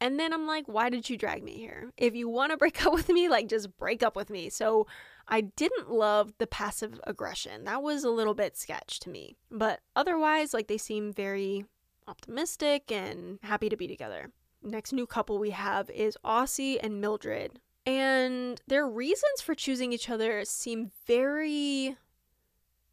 [0.00, 1.90] And then I'm like, why did you drag me here?
[1.96, 4.48] If you want to break up with me, like just break up with me.
[4.48, 4.86] So
[5.28, 7.64] I didn't love the passive aggression.
[7.64, 9.36] That was a little bit sketch to me.
[9.50, 11.66] But otherwise, like they seem very
[12.08, 14.30] optimistic and happy to be together.
[14.62, 17.60] Next new couple we have is Aussie and Mildred.
[17.86, 21.96] And their reasons for choosing each other seem very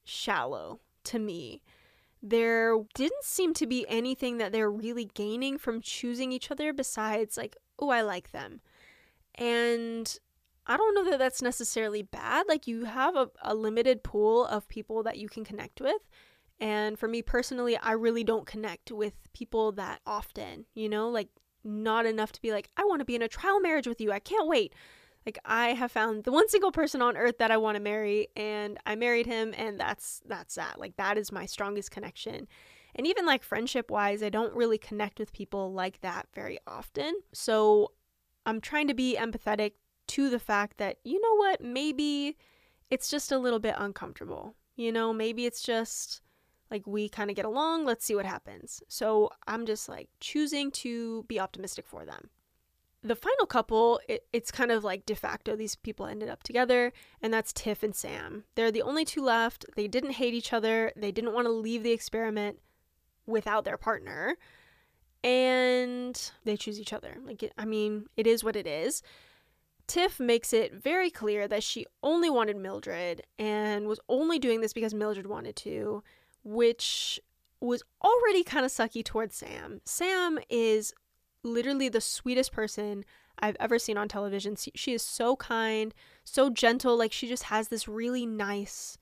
[0.05, 1.61] shallow to me
[2.29, 7.37] there didn't seem to be anything that they're really gaining from choosing each other besides,
[7.37, 8.61] like, oh, I like them.
[9.35, 10.17] And
[10.65, 12.45] I don't know that that's necessarily bad.
[12.47, 16.07] Like, you have a, a limited pool of people that you can connect with.
[16.59, 21.29] And for me personally, I really don't connect with people that often, you know, like,
[21.63, 24.11] not enough to be like, I want to be in a trial marriage with you.
[24.11, 24.73] I can't wait.
[25.27, 28.29] Like I have found the one single person on earth that I want to marry
[28.37, 30.79] and I married him and that's that's that.
[30.79, 32.47] Like that is my strongest connection.
[32.95, 37.13] And even like friendship wise, I don't really connect with people like that very often.
[37.33, 37.91] So
[38.45, 39.73] I'm trying to be empathetic
[40.07, 42.37] to the fact that you know what, maybe
[42.89, 44.55] it's just a little bit uncomfortable.
[44.77, 46.21] You know, maybe it's just
[46.71, 48.81] like we kind of get along, let's see what happens.
[48.87, 52.29] So I'm just like choosing to be optimistic for them
[53.03, 55.55] the final couple, it, it's kind of like de facto.
[55.55, 58.43] These people ended up together, and that's Tiff and Sam.
[58.55, 59.65] They're the only two left.
[59.75, 60.91] They didn't hate each other.
[60.95, 62.59] They didn't want to leave the experiment
[63.25, 64.37] without their partner,
[65.23, 67.17] and they choose each other.
[67.23, 69.03] Like, I mean, it is what it is.
[69.87, 74.73] Tiff makes it very clear that she only wanted Mildred and was only doing this
[74.73, 76.03] because Mildred wanted to,
[76.43, 77.21] which
[77.61, 79.79] was already kind of sucky towards Sam.
[79.85, 80.93] Sam is
[81.47, 83.05] literally the sweetest person
[83.39, 84.55] I've ever seen on television.
[84.55, 86.97] She is so kind, so gentle.
[86.97, 88.97] Like she just has this really nice,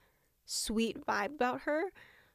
[0.45, 1.85] sweet vibe about her.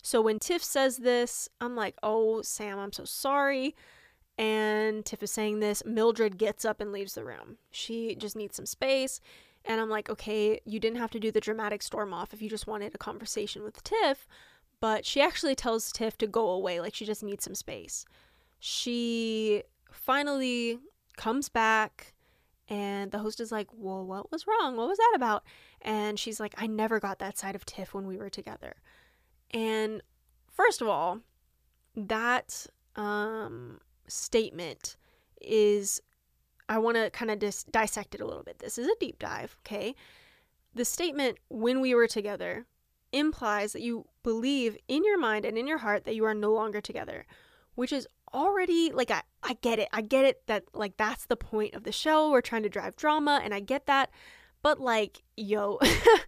[0.03, 3.77] So when Tiff says this, I'm like, oh, Sam, I'm so sorry.
[4.39, 5.83] And Tiff is saying this.
[5.85, 7.59] Mildred gets up and leaves the room.
[7.71, 9.21] She just needs some space.
[9.67, 12.49] And I'm like, okay, you didn't have to do the dramatic storm off if you
[12.49, 14.27] just wanted a conversation with Tiff.
[14.81, 18.07] But she actually tells Tiff to go away, like she just needs some space.
[18.59, 20.79] She finally
[21.17, 22.15] comes back
[22.69, 24.77] and the host is like, Well, what was wrong?
[24.77, 25.45] What was that about?
[25.83, 28.77] And she's like, I never got that side of Tiff when we were together.
[29.51, 30.03] And
[30.49, 31.21] first of all,
[31.97, 34.97] that um, statement
[35.41, 36.01] is,
[36.69, 38.59] I want to kind of dis- dissect it a little bit.
[38.59, 39.95] This is a deep dive, okay?
[40.75, 42.67] The statement, when we were together,
[43.13, 46.53] implies that you believe in your mind and in your heart that you are no
[46.53, 47.27] longer together,
[47.75, 49.89] which is already like I, I get it.
[49.93, 52.31] I get it that like that's the point of the show.
[52.31, 54.11] We're trying to drive drama and I get that.
[54.63, 55.79] But like, yo,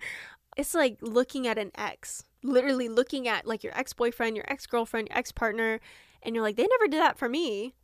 [0.56, 5.18] it's like looking at an ex literally looking at like your ex-boyfriend, your ex-girlfriend, your
[5.18, 5.80] ex-partner
[6.22, 7.74] and you're like they never did that for me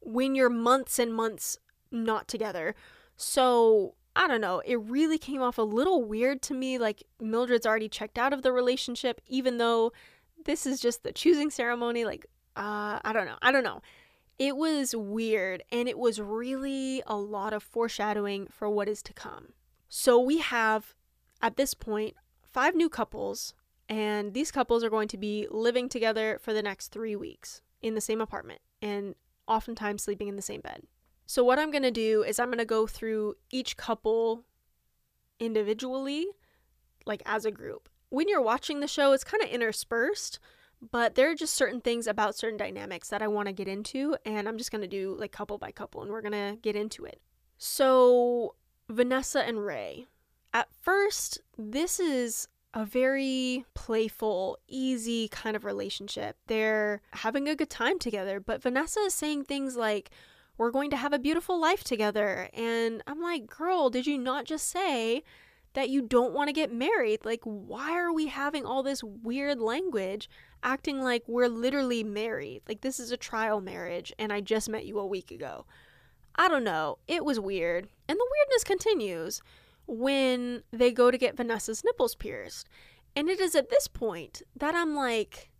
[0.00, 1.58] when you're months and months
[1.90, 2.74] not together.
[3.16, 7.66] So, I don't know, it really came off a little weird to me like Mildred's
[7.66, 9.92] already checked out of the relationship even though
[10.44, 13.36] this is just the choosing ceremony like uh I don't know.
[13.42, 13.82] I don't know.
[14.38, 19.12] It was weird and it was really a lot of foreshadowing for what is to
[19.12, 19.52] come.
[19.88, 20.94] So we have
[21.40, 23.54] at this point five new couples
[23.88, 27.94] and these couples are going to be living together for the next 3 weeks in
[27.94, 29.14] the same apartment and
[29.46, 30.82] oftentimes sleeping in the same bed.
[31.26, 34.44] So what I'm going to do is I'm going to go through each couple
[35.38, 36.26] individually
[37.04, 37.88] like as a group.
[38.08, 40.38] When you're watching the show, it's kind of interspersed,
[40.90, 44.16] but there are just certain things about certain dynamics that I want to get into,
[44.24, 46.76] and I'm just going to do like couple by couple, and we're going to get
[46.76, 47.20] into it.
[47.58, 48.54] So,
[48.88, 50.06] Vanessa and Rae.
[50.52, 56.36] At first, this is a very playful, easy kind of relationship.
[56.46, 60.10] They're having a good time together, but Vanessa is saying things like,
[60.58, 62.48] We're going to have a beautiful life together.
[62.52, 65.22] And I'm like, Girl, did you not just say
[65.72, 67.24] that you don't want to get married?
[67.24, 70.28] Like, why are we having all this weird language
[70.62, 72.62] acting like we're literally married?
[72.68, 75.66] Like, this is a trial marriage and I just met you a week ago.
[76.36, 76.98] I don't know.
[77.08, 77.88] It was weird.
[78.08, 79.40] And the weirdness continues
[79.86, 82.68] when they go to get Vanessa's nipples pierced.
[83.14, 85.50] And it is at this point that I'm like,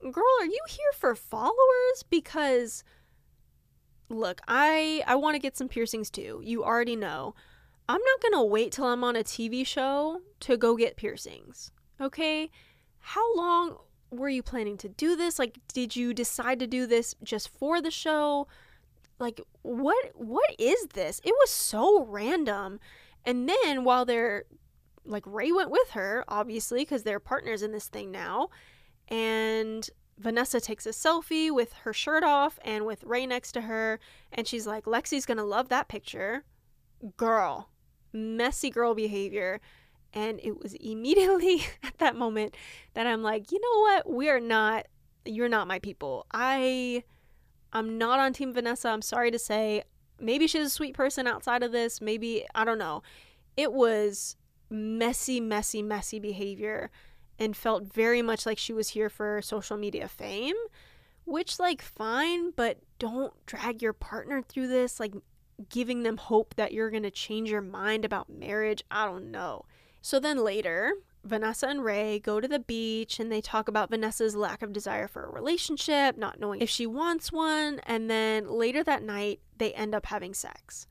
[0.00, 2.04] girl, are you here for followers?
[2.08, 2.84] Because
[4.08, 6.40] look, I I want to get some piercings too.
[6.44, 7.34] You already know.
[7.88, 11.72] I'm not going to wait till I'm on a TV show to go get piercings.
[12.00, 12.50] Okay?
[13.00, 13.78] How long
[14.12, 15.38] were you planning to do this?
[15.38, 18.46] Like did you decide to do this just for the show?
[19.18, 21.20] Like what what is this?
[21.24, 22.78] It was so random.
[23.24, 24.44] And then while they're
[25.04, 28.50] like Rae went with her, obviously, because they're partners in this thing now.
[29.08, 33.98] And Vanessa takes a selfie with her shirt off and with Rae next to her.
[34.32, 36.44] And she's like, Lexi's gonna love that picture.
[37.16, 37.70] Girl,
[38.12, 39.60] messy girl behavior.
[40.14, 42.56] And it was immediately at that moment
[42.94, 44.10] that I'm like, you know what?
[44.10, 44.86] We are not,
[45.24, 46.26] you're not my people.
[46.32, 47.04] I,
[47.72, 48.88] I'm not on Team Vanessa.
[48.88, 49.84] I'm sorry to say
[50.20, 52.00] maybe she's a sweet person outside of this.
[52.00, 53.02] Maybe, I don't know.
[53.56, 54.36] It was
[54.70, 56.90] messy, messy, messy behavior
[57.38, 60.54] and felt very much like she was here for social media fame,
[61.24, 65.12] which, like, fine, but don't drag your partner through this, like,
[65.68, 68.82] giving them hope that you're going to change your mind about marriage.
[68.90, 69.64] I don't know.
[70.02, 74.34] So then later, Vanessa and Rae go to the beach and they talk about Vanessa's
[74.34, 78.82] lack of desire for a relationship, not knowing if she wants one, and then later
[78.82, 80.86] that night, they end up having sex.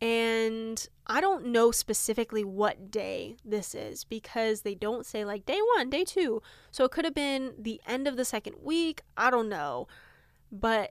[0.00, 5.60] And I don't know specifically what day this is because they don't say like day
[5.76, 6.42] one, day two.
[6.72, 9.02] So it could have been the end of the second week.
[9.16, 9.86] I don't know.
[10.50, 10.90] But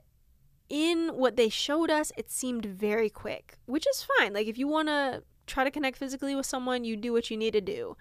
[0.70, 4.32] in what they showed us, it seemed very quick, which is fine.
[4.32, 7.36] Like if you want to try to connect physically with someone, you do what you
[7.36, 7.96] need to do.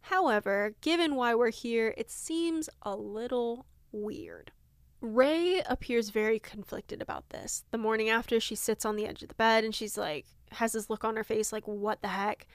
[0.00, 4.52] However, given why we're here, it seems a little weird.
[5.00, 7.64] Rae appears very conflicted about this.
[7.70, 10.72] The morning after, she sits on the edge of the bed and she's like, has
[10.72, 12.46] this look on her face like, what the heck?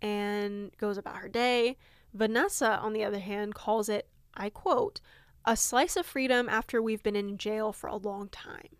[0.00, 1.76] And goes about her day.
[2.14, 5.00] Vanessa, on the other hand, calls it, I quote,
[5.44, 8.76] a slice of freedom after we've been in jail for a long time.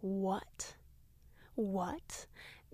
[0.00, 0.74] What?
[1.54, 2.26] What?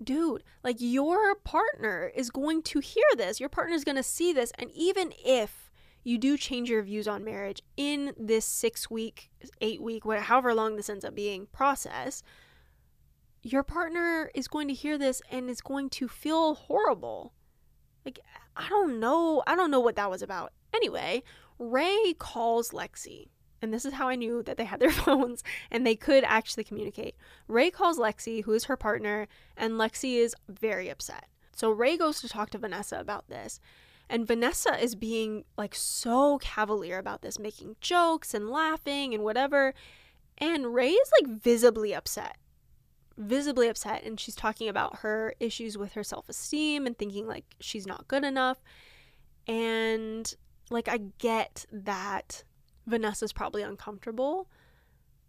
[0.02, 3.40] Dude, like your partner is going to hear this.
[3.40, 4.52] Your partner is going to see this.
[4.58, 5.70] And even if
[6.04, 10.54] you do change your views on marriage in this six week, eight week, whatever, however
[10.54, 12.22] long this ends up being process,
[13.42, 17.32] your partner is going to hear this and is going to feel horrible.
[18.04, 18.20] Like,
[18.56, 19.42] I don't know.
[19.46, 20.52] I don't know what that was about.
[20.74, 21.22] Anyway,
[21.58, 23.28] Rae calls Lexi
[23.62, 26.64] and this is how I knew that they had their phones and they could actually
[26.64, 27.14] communicate.
[27.48, 31.26] Rae calls Lexi, who is her partner, and Lexi is very upset.
[31.54, 33.60] So Rae goes to talk to Vanessa about this.
[34.08, 39.72] And Vanessa is being like so cavalier about this, making jokes and laughing and whatever.
[40.36, 42.36] And Rae is like visibly upset.
[43.16, 44.02] Visibly upset.
[44.04, 48.08] And she's talking about her issues with her self esteem and thinking like she's not
[48.08, 48.58] good enough.
[49.46, 50.34] And
[50.70, 52.44] like, I get that
[52.86, 54.48] Vanessa's probably uncomfortable,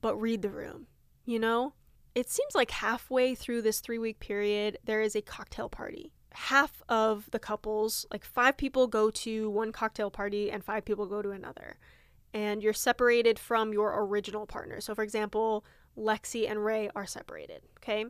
[0.02, 0.88] but read the room,
[1.26, 1.74] you know?
[2.16, 6.12] It seems like halfway through this three week period, there is a cocktail party.
[6.34, 11.06] Half of the couples, like five people, go to one cocktail party and five people
[11.06, 11.78] go to another.
[12.34, 14.82] And you're separated from your original partner.
[14.82, 15.64] So, for example,
[15.98, 18.06] Lexi and Rae are separated, okay?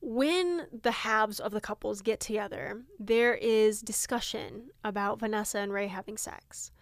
[0.00, 5.88] when the halves of the couples get together, there is discussion about Vanessa and Rae
[5.88, 6.72] having sex.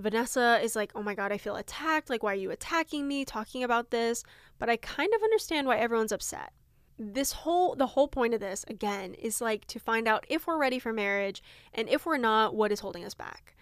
[0.00, 2.10] Vanessa is like, oh my God, I feel attacked.
[2.10, 4.24] Like, why are you attacking me talking about this?
[4.58, 6.52] But I kind of understand why everyone's upset.
[6.98, 10.58] This whole, the whole point of this, again, is like to find out if we're
[10.58, 11.42] ready for marriage
[11.72, 13.54] and if we're not, what is holding us back.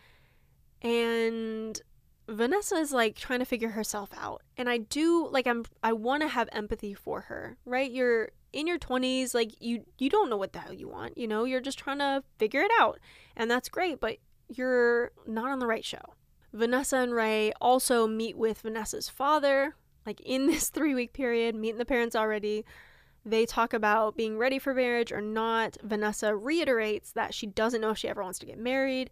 [0.83, 1.81] And
[2.29, 4.43] Vanessa is like trying to figure herself out.
[4.57, 7.91] And I do, like, I'm, I want to have empathy for her, right?
[7.91, 11.29] You're, in your 20s like you you don't know what the hell you want you
[11.29, 12.99] know you're just trying to figure it out
[13.37, 14.17] and that's great but
[14.49, 16.15] you're not on the right show
[16.53, 19.75] Vanessa and Rae also meet with Vanessa's father,
[20.07, 22.65] like in this three week period, meeting the parents already.
[23.25, 25.77] They talk about being ready for marriage or not.
[25.83, 29.11] Vanessa reiterates that she doesn't know if she ever wants to get married.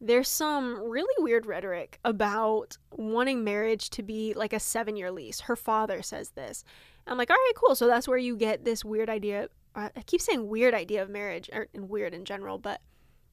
[0.00, 5.40] There's some really weird rhetoric about wanting marriage to be like a seven year lease.
[5.40, 6.64] Her father says this.
[7.06, 7.76] I'm like, all right, cool.
[7.76, 9.48] So that's where you get this weird idea.
[9.76, 12.80] Uh, I keep saying weird idea of marriage, or and weird in general, but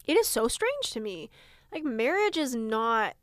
[0.06, 1.30] it is so strange to me.
[1.72, 3.16] Like, marriage is not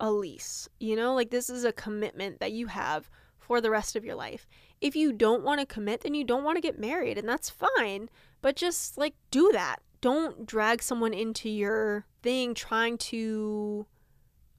[0.00, 0.68] a lease.
[0.80, 4.14] You know, like this is a commitment that you have for the rest of your
[4.14, 4.46] life.
[4.80, 7.50] If you don't want to commit, then you don't want to get married, and that's
[7.50, 8.08] fine.
[8.42, 9.76] But just like do that.
[10.00, 13.86] Don't drag someone into your thing trying to,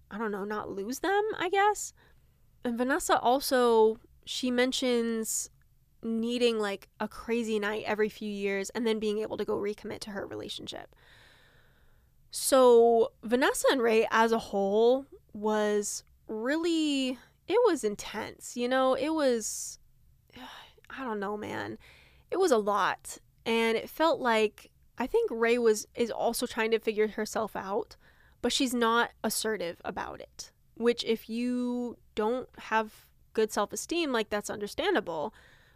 [0.10, 1.94] I don't know, not lose them, I guess.
[2.64, 5.52] And Vanessa also, she mentions
[6.02, 10.00] needing like a crazy night every few years and then being able to go recommit
[10.00, 10.96] to her relationship.
[12.32, 15.06] So, Vanessa and Rae as a whole
[15.36, 18.56] was really it was intense.
[18.56, 19.80] You know, it was
[20.90, 21.78] I don't know, man.
[22.32, 23.18] It was a lot.
[23.46, 27.98] And it felt like I think Rae was is also trying to figure herself out,
[28.42, 30.52] but she's not assertive about it.
[30.76, 35.34] Which if you don't have good self-esteem, like that's understandable.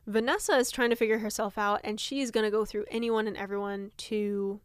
[0.08, 3.38] Vanessa is trying to figure herself out and she's going to go through anyone and
[3.38, 4.62] everyone to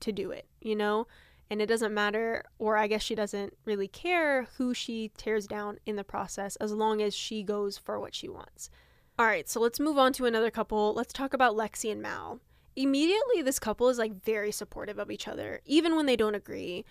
[0.00, 1.06] to do it, you know?
[1.52, 5.80] And it doesn't matter, or I guess she doesn't really care who she tears down
[5.84, 8.70] in the process as long as she goes for what she wants.
[9.18, 10.94] All right, so let's move on to another couple.
[10.94, 12.40] Let's talk about Lexi and Mal.
[12.74, 16.86] Immediately, this couple is like very supportive of each other, even when they don't agree.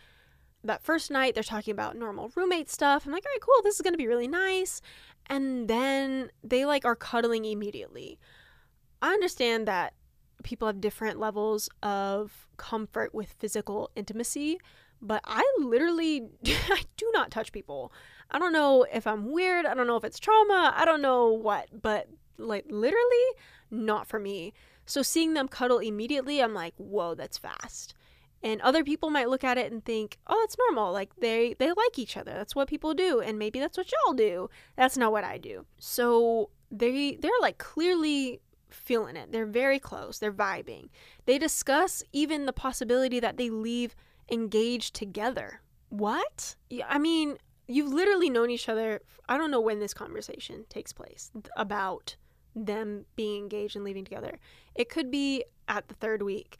[0.63, 3.07] That first night, they're talking about normal roommate stuff.
[3.07, 4.79] I'm like, all right, cool, this is gonna be really nice.
[5.25, 8.19] And then they like are cuddling immediately.
[9.01, 9.95] I understand that
[10.43, 14.59] people have different levels of comfort with physical intimacy,
[15.01, 17.91] but I literally I do not touch people.
[18.29, 21.29] I don't know if I'm weird, I don't know if it's trauma, I don't know
[21.31, 23.27] what, but like literally
[23.69, 24.53] not for me.
[24.85, 27.93] So seeing them cuddle immediately, I'm like, "Whoa, that's fast."
[28.43, 30.91] And other people might look at it and think, "Oh, that's normal.
[30.91, 32.33] Like they they like each other.
[32.33, 35.65] That's what people do, and maybe that's what y'all do." That's not what I do.
[35.77, 38.41] So they they're like clearly
[38.73, 39.31] feeling it.
[39.31, 40.19] They're very close.
[40.19, 40.89] They're vibing.
[41.25, 43.95] They discuss even the possibility that they leave
[44.31, 45.61] engaged together.
[45.89, 46.55] What?
[46.87, 49.01] I mean, you've literally known each other.
[49.27, 52.15] I don't know when this conversation takes place about
[52.55, 54.39] them being engaged and leaving together.
[54.75, 56.57] It could be at the third week,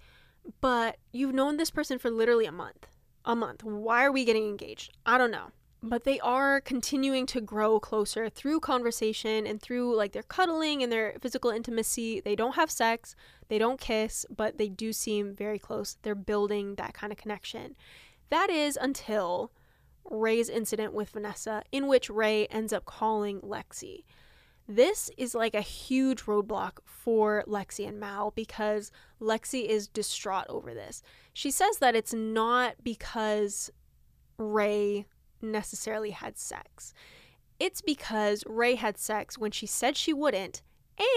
[0.60, 2.88] but you've known this person for literally a month.
[3.26, 3.64] A month.
[3.64, 4.98] Why are we getting engaged?
[5.06, 5.52] I don't know
[5.84, 10.92] but they are continuing to grow closer through conversation and through like their cuddling and
[10.92, 12.22] their physical intimacy.
[12.22, 13.16] They don't have sex,
[13.50, 15.98] they don't kiss, but they do seem very close.
[16.02, 17.76] They're building that kind of connection.
[18.30, 19.52] That is until
[20.06, 24.04] Rae's incident with Vanessa, in which Rae ends up calling Lexi.
[24.68, 30.74] This is like a huge roadblock for Lexi and Mal because Lexi is distraught over
[30.74, 31.02] this.
[31.34, 33.72] She says that it's not because
[34.38, 35.08] Rae
[35.42, 36.94] necessarily had sex.
[37.60, 40.62] It's because Rae had sex when she said she wouldn't,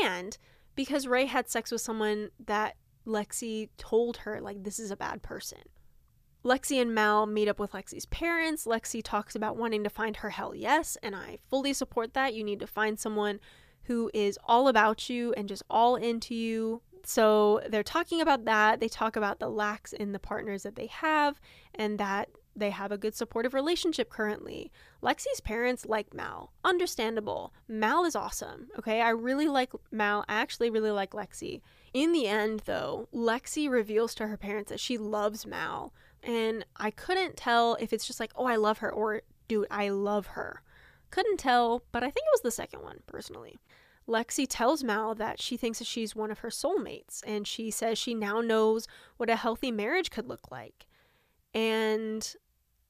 [0.03, 0.37] and
[0.75, 5.23] because Rae had sex with someone that Lexi told her, like, this is a bad
[5.23, 5.61] person.
[6.45, 8.67] Lexi and Mal meet up with Lexi's parents.
[8.67, 12.35] Lexi talks about wanting to find her hell yes, and I fully support that.
[12.35, 13.41] You need to find someone
[13.85, 16.83] who is all about you and just all into you.
[17.05, 18.81] So they're talking about that.
[18.81, 21.41] They talk about the lacks in the partners that they have
[21.75, 24.71] and that they have a good supportive relationship currently.
[25.03, 26.53] Lexi's parents like Mal.
[26.65, 27.53] Understandable.
[27.69, 28.69] Mal is awesome.
[28.79, 30.25] Okay, I really like Mal.
[30.29, 31.61] I actually really like Lexi.
[31.93, 35.93] In the end, though, Lexi reveals to her parents that she loves Mal.
[36.23, 39.91] And I couldn't tell if it's just like, oh, I love her, or dude, I
[39.91, 40.63] love her.
[41.11, 43.59] Couldn't tell, but I think it was the second one, personally.
[44.09, 47.99] Lexi tells Mal that she thinks that she's one of her soulmates, and she says
[47.99, 48.87] she now knows
[49.17, 50.87] what a healthy marriage could look like.
[51.55, 52.35] And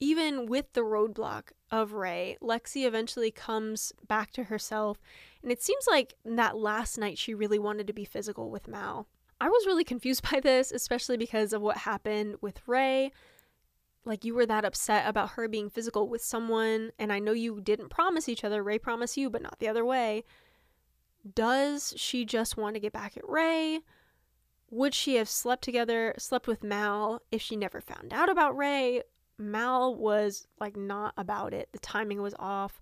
[0.00, 4.98] even with the roadblock of Rae, Lexi eventually comes back to herself,
[5.42, 9.06] and it seems like that last night she really wanted to be physical with Mal.
[9.40, 13.12] I was really confused by this, especially because of what happened with Rae.
[14.04, 17.60] Like, you were that upset about her being physical with someone, and I know you
[17.60, 18.62] didn't promise each other.
[18.62, 20.24] Rae promised you, but not the other way.
[21.34, 23.80] Does she just want to get back at Rae?
[24.70, 29.02] Would she have slept together, slept with Mal if she never found out about Rae?
[29.38, 31.68] Mal was like not about it.
[31.72, 32.80] The timing was off.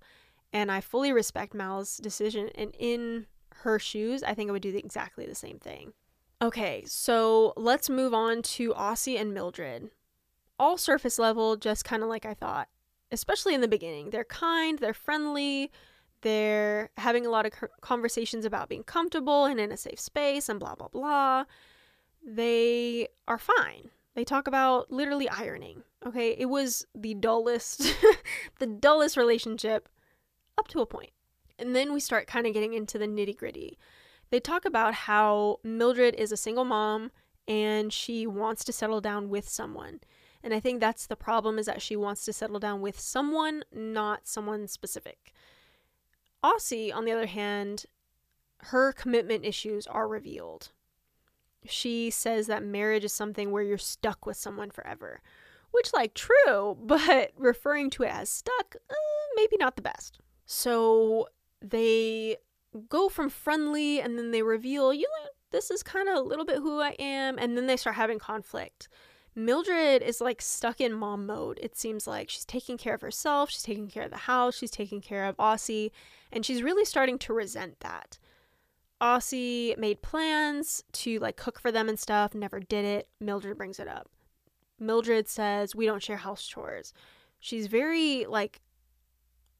[0.53, 2.51] And I fully respect Mal's decision.
[2.55, 3.27] And in
[3.57, 5.93] her shoes, I think I would do exactly the same thing.
[6.43, 9.91] Okay, so let's move on to Aussie and Mildred.
[10.59, 12.69] All surface level, just kind of like I thought,
[13.11, 14.11] especially in the beginning.
[14.11, 15.71] They're kind, they're friendly,
[16.23, 20.59] they're having a lot of conversations about being comfortable and in a safe space and
[20.59, 21.45] blah, blah, blah
[22.25, 23.91] they are fine.
[24.15, 25.83] They talk about literally ironing.
[26.07, 27.95] Okay, it was the dullest,
[28.59, 29.89] the dullest relationship
[30.59, 31.11] up to a point.
[31.59, 33.79] And then we start kind of getting into the nitty gritty.
[34.31, 37.11] They talk about how Mildred is a single mom
[37.47, 40.01] and she wants to settle down with someone.
[40.43, 43.63] And I think that's the problem is that she wants to settle down with someone,
[43.73, 45.33] not someone specific.
[46.43, 47.87] Aussie, on the other hand,
[48.59, 50.71] her commitment issues are revealed
[51.67, 55.21] she says that marriage is something where you're stuck with someone forever.
[55.71, 58.95] Which, like, true, but referring to it as stuck, uh,
[59.37, 60.19] maybe not the best.
[60.45, 61.29] So
[61.61, 62.37] they
[62.89, 66.45] go from friendly and then they reveal, you know, this is kind of a little
[66.45, 68.89] bit who I am, and then they start having conflict.
[69.35, 71.59] Mildred is like stuck in mom mode.
[71.63, 74.71] It seems like she's taking care of herself, she's taking care of the house, she's
[74.71, 75.91] taking care of Aussie,
[76.33, 78.19] and she's really starting to resent that.
[79.03, 83.09] Aussie made plans to like cook for them and stuff, never did it.
[83.19, 84.09] Mildred brings it up.
[84.79, 86.95] Mildred says, We don't share house chores.
[87.41, 88.61] She's very like,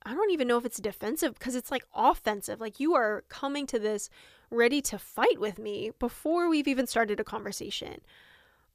[0.05, 2.61] I don't even know if it's defensive because it's like offensive.
[2.61, 4.09] Like, you are coming to this
[4.51, 8.01] ready to fight with me before we've even started a conversation.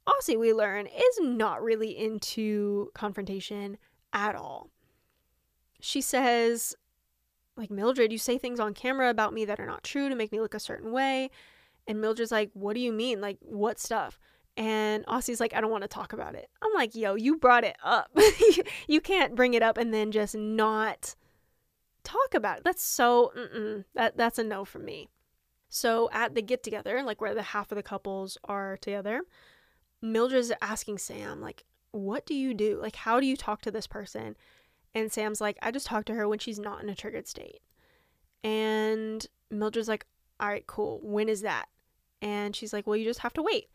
[0.06, 3.78] Aussie, we learn, is not really into confrontation
[4.12, 4.70] at all.
[5.80, 6.76] She says
[7.58, 10.32] like Mildred, you say things on camera about me that are not true to make
[10.32, 11.30] me look a certain way.
[11.86, 13.20] And Mildred's like, what do you mean?
[13.20, 14.18] Like, what stuff?
[14.56, 16.48] And Aussie's like, I don't want to talk about it.
[16.62, 18.10] I'm like, yo, you brought it up.
[18.88, 21.14] you can't bring it up and then just not
[22.04, 22.64] talk about it.
[22.64, 23.32] That's so,
[23.94, 25.08] that, that's a no for me.
[25.68, 29.22] So at the get together, like where the half of the couples are together,
[30.00, 32.78] Mildred's asking Sam, like, what do you do?
[32.80, 34.36] Like, how do you talk to this person?
[34.94, 37.60] And Sam's like, I just talk to her when she's not in a triggered state.
[38.42, 40.06] And Mildred's like,
[40.40, 41.00] all right, cool.
[41.02, 41.66] When is that?
[42.22, 43.68] And she's like, well, you just have to wait.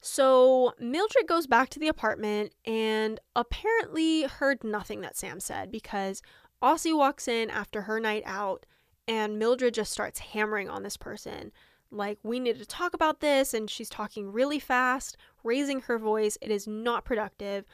[0.00, 6.22] So Mildred goes back to the apartment and apparently heard nothing that Sam said because
[6.62, 8.64] Aussie walks in after her night out
[9.06, 11.52] and Mildred just starts hammering on this person.
[11.90, 13.52] Like, we need to talk about this.
[13.52, 16.38] And she's talking really fast, raising her voice.
[16.40, 17.64] It is not productive.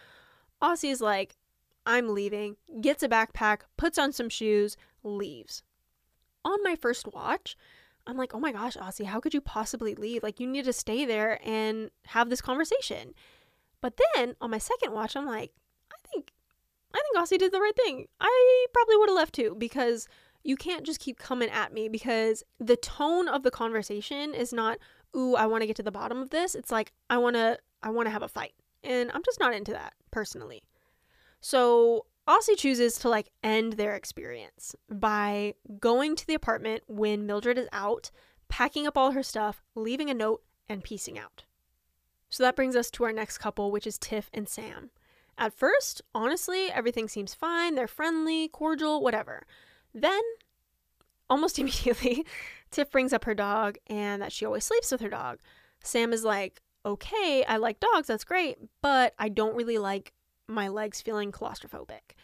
[0.63, 1.37] Aussie is like,
[1.87, 5.63] I'm leaving, gets a backpack, puts on some shoes, leaves.
[6.45, 7.57] On my first watch,
[8.07, 10.23] I'm like, oh my gosh, Aussie, how could you possibly leave?
[10.23, 13.15] Like, you need to stay there and have this conversation.
[13.81, 15.53] But then on my second watch, I'm like,
[15.93, 16.33] I think,
[16.95, 18.07] I think Aussie did the right thing.
[18.21, 20.09] I probably would have left too because
[20.43, 24.79] you can't just keep coming at me because the tone of the conversation is not,
[25.17, 26.55] ooh, I want to get to the bottom of this.
[26.55, 28.55] It's like, I want to, I want to have a fight.
[28.85, 30.63] And I'm just not into that personally.
[31.41, 37.59] So Aussie chooses to like end their experience by going to the apartment when Mildred
[37.59, 38.11] is out,
[38.49, 41.45] packing up all her stuff, leaving a note, and piecing out.
[42.29, 44.91] So that brings us to our next couple, which is Tiff and Sam.
[45.39, 47.75] At first, honestly, everything seems fine.
[47.75, 49.47] They're friendly, cordial, whatever.
[49.95, 50.21] Then,
[51.31, 52.27] almost immediately,
[52.71, 55.39] Tiff brings up her dog and that she always sleeps with her dog.
[55.83, 60.13] Sam is like, okay, I like dogs, that's great, but I don't really like
[60.49, 62.15] my legs feeling claustrophobic.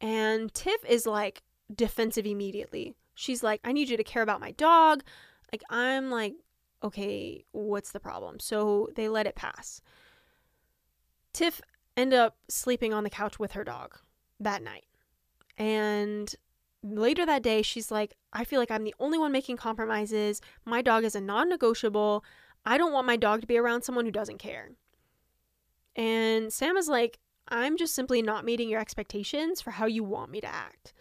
[0.00, 1.42] And Tiff is like
[1.74, 2.94] defensive immediately.
[3.14, 5.04] She's like, I need you to care about my dog.
[5.52, 6.34] Like, I'm like,
[6.82, 8.40] okay, what's the problem?
[8.40, 9.80] So they let it pass.
[11.32, 11.60] Tiff
[11.96, 13.98] ended up sleeping on the couch with her dog
[14.40, 14.86] that night.
[15.56, 16.34] And
[16.82, 20.40] later that day, she's like, I feel like I'm the only one making compromises.
[20.64, 22.24] My dog is a non negotiable.
[22.64, 24.70] I don't want my dog to be around someone who doesn't care.
[25.96, 27.18] And Sam is like,
[27.48, 30.92] I'm just simply not meeting your expectations for how you want me to act.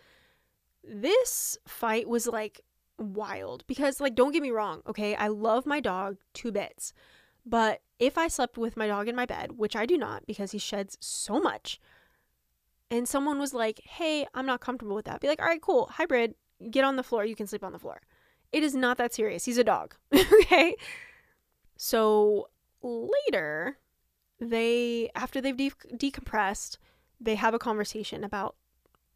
[0.84, 2.62] This fight was like
[2.98, 5.16] wild because, like, don't get me wrong, okay?
[5.16, 6.94] I love my dog two bits.
[7.46, 10.52] But if I slept with my dog in my bed, which I do not because
[10.52, 11.80] he sheds so much,
[12.90, 15.88] and someone was like, hey, I'm not comfortable with that, be like, all right, cool,
[15.88, 16.36] hybrid,
[16.70, 17.26] get on the floor.
[17.26, 18.02] You can sleep on the floor.
[18.52, 19.46] It is not that serious.
[19.46, 19.96] He's a dog.
[20.14, 20.76] okay.
[21.78, 22.50] So
[22.84, 23.78] later,
[24.42, 26.78] they, after they've de- decompressed,
[27.20, 28.56] they have a conversation about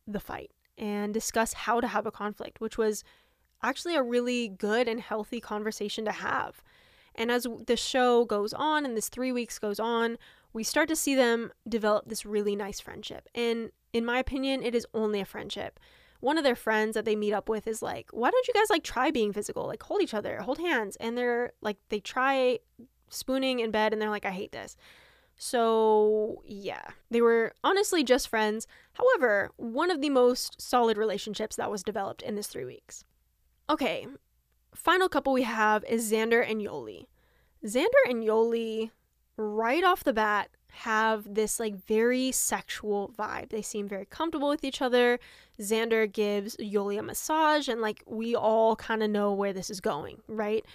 [0.07, 3.03] the fight and discuss how to have a conflict, which was
[3.63, 6.61] actually a really good and healthy conversation to have.
[7.15, 10.17] And as the show goes on and this three weeks goes on,
[10.53, 13.28] we start to see them develop this really nice friendship.
[13.34, 15.80] And in my opinion, it is only a friendship.
[16.19, 18.69] One of their friends that they meet up with is like, why don't you guys
[18.69, 19.65] like try being physical?
[19.65, 20.97] Like hold each other, hold hands.
[20.97, 22.59] And they're like, they try
[23.09, 24.76] spooning in bed and they're like, I hate this.
[25.38, 28.67] So, yeah, they were honestly just friends.
[28.93, 33.03] However, one of the most solid relationships that was developed in this three weeks.
[33.69, 34.07] Okay,
[34.73, 37.07] final couple we have is Xander and Yoly.
[37.65, 38.91] Xander and Yoly,
[39.38, 43.49] right off the bat, have this like very sexual vibe.
[43.49, 45.19] They seem very comfortable with each other.
[45.59, 49.79] Xander gives Yoly a massage, and like we all kind of know where this is
[49.79, 50.65] going, right?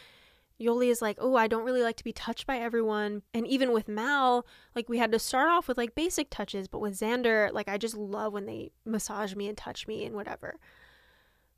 [0.60, 3.22] Yoly is like, oh, I don't really like to be touched by everyone.
[3.32, 6.80] And even with Mal, like we had to start off with like basic touches, but
[6.80, 10.58] with Xander, like I just love when they massage me and touch me and whatever.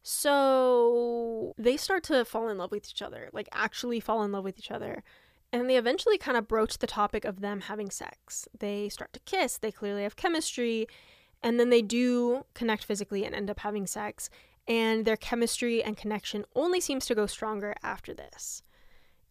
[0.03, 4.44] So they start to fall in love with each other, like actually fall in love
[4.44, 5.03] with each other.
[5.53, 8.48] And they eventually kind of broach the topic of them having sex.
[8.59, 10.86] They start to kiss, they clearly have chemistry,
[11.42, 14.30] and then they do connect physically and end up having sex.
[14.66, 18.62] And their chemistry and connection only seems to go stronger after this.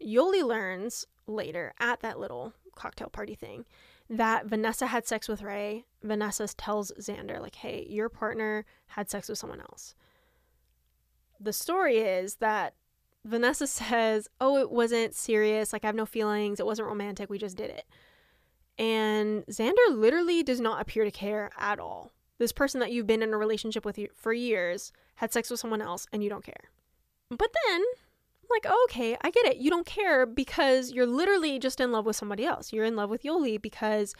[0.05, 3.65] Yoly learns later at that little cocktail party thing
[4.09, 5.85] that Vanessa had sex with Rae.
[6.03, 9.95] Vanessa tells Xander, like, hey, your partner had sex with someone else.
[11.39, 12.73] The story is that
[13.23, 15.71] Vanessa says, oh, it wasn't serious.
[15.71, 16.59] Like, I have no feelings.
[16.59, 17.29] It wasn't romantic.
[17.29, 17.85] We just did it.
[18.77, 22.11] And Xander literally does not appear to care at all.
[22.37, 25.81] This person that you've been in a relationship with for years had sex with someone
[25.81, 26.71] else and you don't care.
[27.29, 27.83] But then
[28.51, 29.57] like, oh, okay, I get it.
[29.57, 32.71] You don't care because you're literally just in love with somebody else.
[32.71, 34.13] You're in love with Yoly because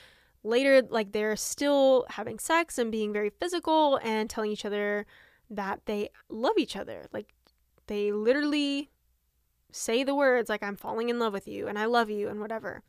[0.43, 5.05] later, like, they're still having sex and being very physical and telling each other
[5.49, 7.07] that they love each other.
[7.11, 7.33] Like,
[7.87, 8.89] they literally
[9.71, 12.39] say the words, like, I'm falling in love with you and I love you and
[12.39, 12.83] whatever.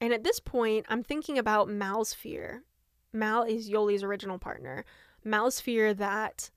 [0.00, 2.64] And at this point, I'm thinking about Mal's fear.
[3.12, 4.84] Mal is Yoly's original partner.
[5.24, 6.50] Mal's fear that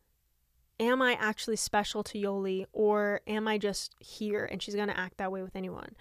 [0.83, 4.99] am I actually special to Yoly or am I just here and she's going to
[4.99, 5.95] act that way with anyone?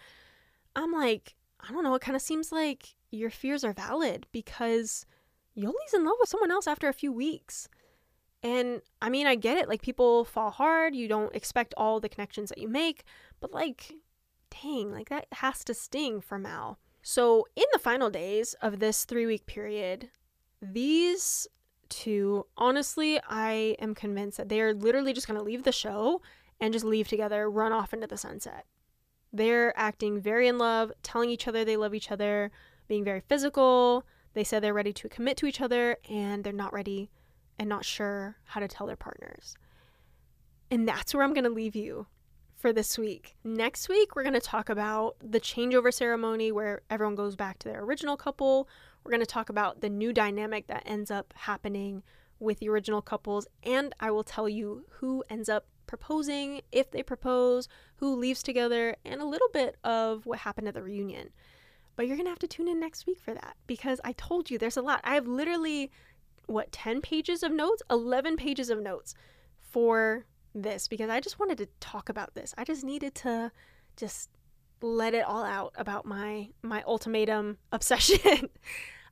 [0.74, 1.95] I'm like, I don't know.
[1.95, 5.07] It kind of seems like your fears are valid because
[5.57, 7.68] Yoly's in love with someone else after a few weeks.
[8.43, 9.68] And I mean, I get it.
[9.68, 10.97] Like, people fall hard.
[10.97, 13.05] You don't expect all the connections that you make.
[13.41, 13.93] But, like,
[14.62, 16.78] dang, like that has to sting for Mal.
[17.03, 20.11] So, in the final days of this three week period,
[20.61, 21.47] these
[21.93, 26.20] to honestly, I am convinced that they are literally just going to leave the show
[26.61, 28.66] and just leave together, run off into the sunset.
[29.32, 32.51] They're acting very in love, telling each other they love each other,
[32.88, 34.05] being very physical.
[34.34, 37.11] They said they're ready to commit to each other and they're not ready
[37.59, 39.55] and not sure how to tell their partners.
[40.70, 42.07] And that's where I'm going to leave you
[42.57, 43.36] for this week.
[43.45, 47.68] Next week, we're going to talk about the changeover ceremony where everyone goes back to
[47.68, 48.68] their original couple.
[49.05, 52.03] We're going to talk about the new dynamic that ends up happening
[52.38, 57.03] with the original couples, and I will tell you who ends up proposing, if they
[57.03, 61.30] propose, who leaves together, and a little bit of what happened at the reunion.
[61.96, 64.50] But you're going to have to tune in next week for that because I told
[64.50, 65.00] you there's a lot.
[65.05, 65.90] I have literally,
[66.46, 67.82] what, 10 pages of notes?
[67.90, 69.14] 11 pages of notes
[69.61, 70.24] for
[70.55, 72.55] this because I just wanted to talk about this.
[72.57, 73.53] I just needed to
[73.96, 74.30] just
[74.80, 78.48] let it all out about my my ultimatum obsession.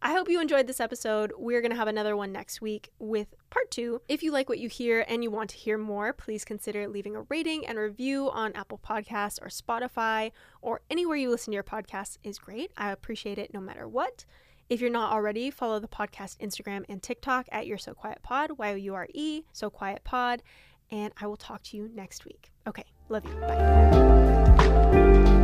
[0.03, 1.33] I hope you enjoyed this episode.
[1.37, 4.01] We're going to have another one next week with part 2.
[4.09, 7.17] If you like what you hear and you want to hear more, please consider leaving
[7.17, 10.33] a rating and review on Apple Podcasts or Spotify
[10.63, 12.73] or anywhere you listen to your podcasts is great.
[12.79, 14.25] I appreciate it no matter what.
[14.71, 18.53] If you're not already, follow the podcast Instagram and TikTok at You're So Quiet Pod,
[18.57, 20.43] Y O U R E, So Quiet Pod,
[20.91, 22.53] and I will talk to you next week.
[22.67, 23.35] Okay, love you.
[23.41, 25.40] Bye.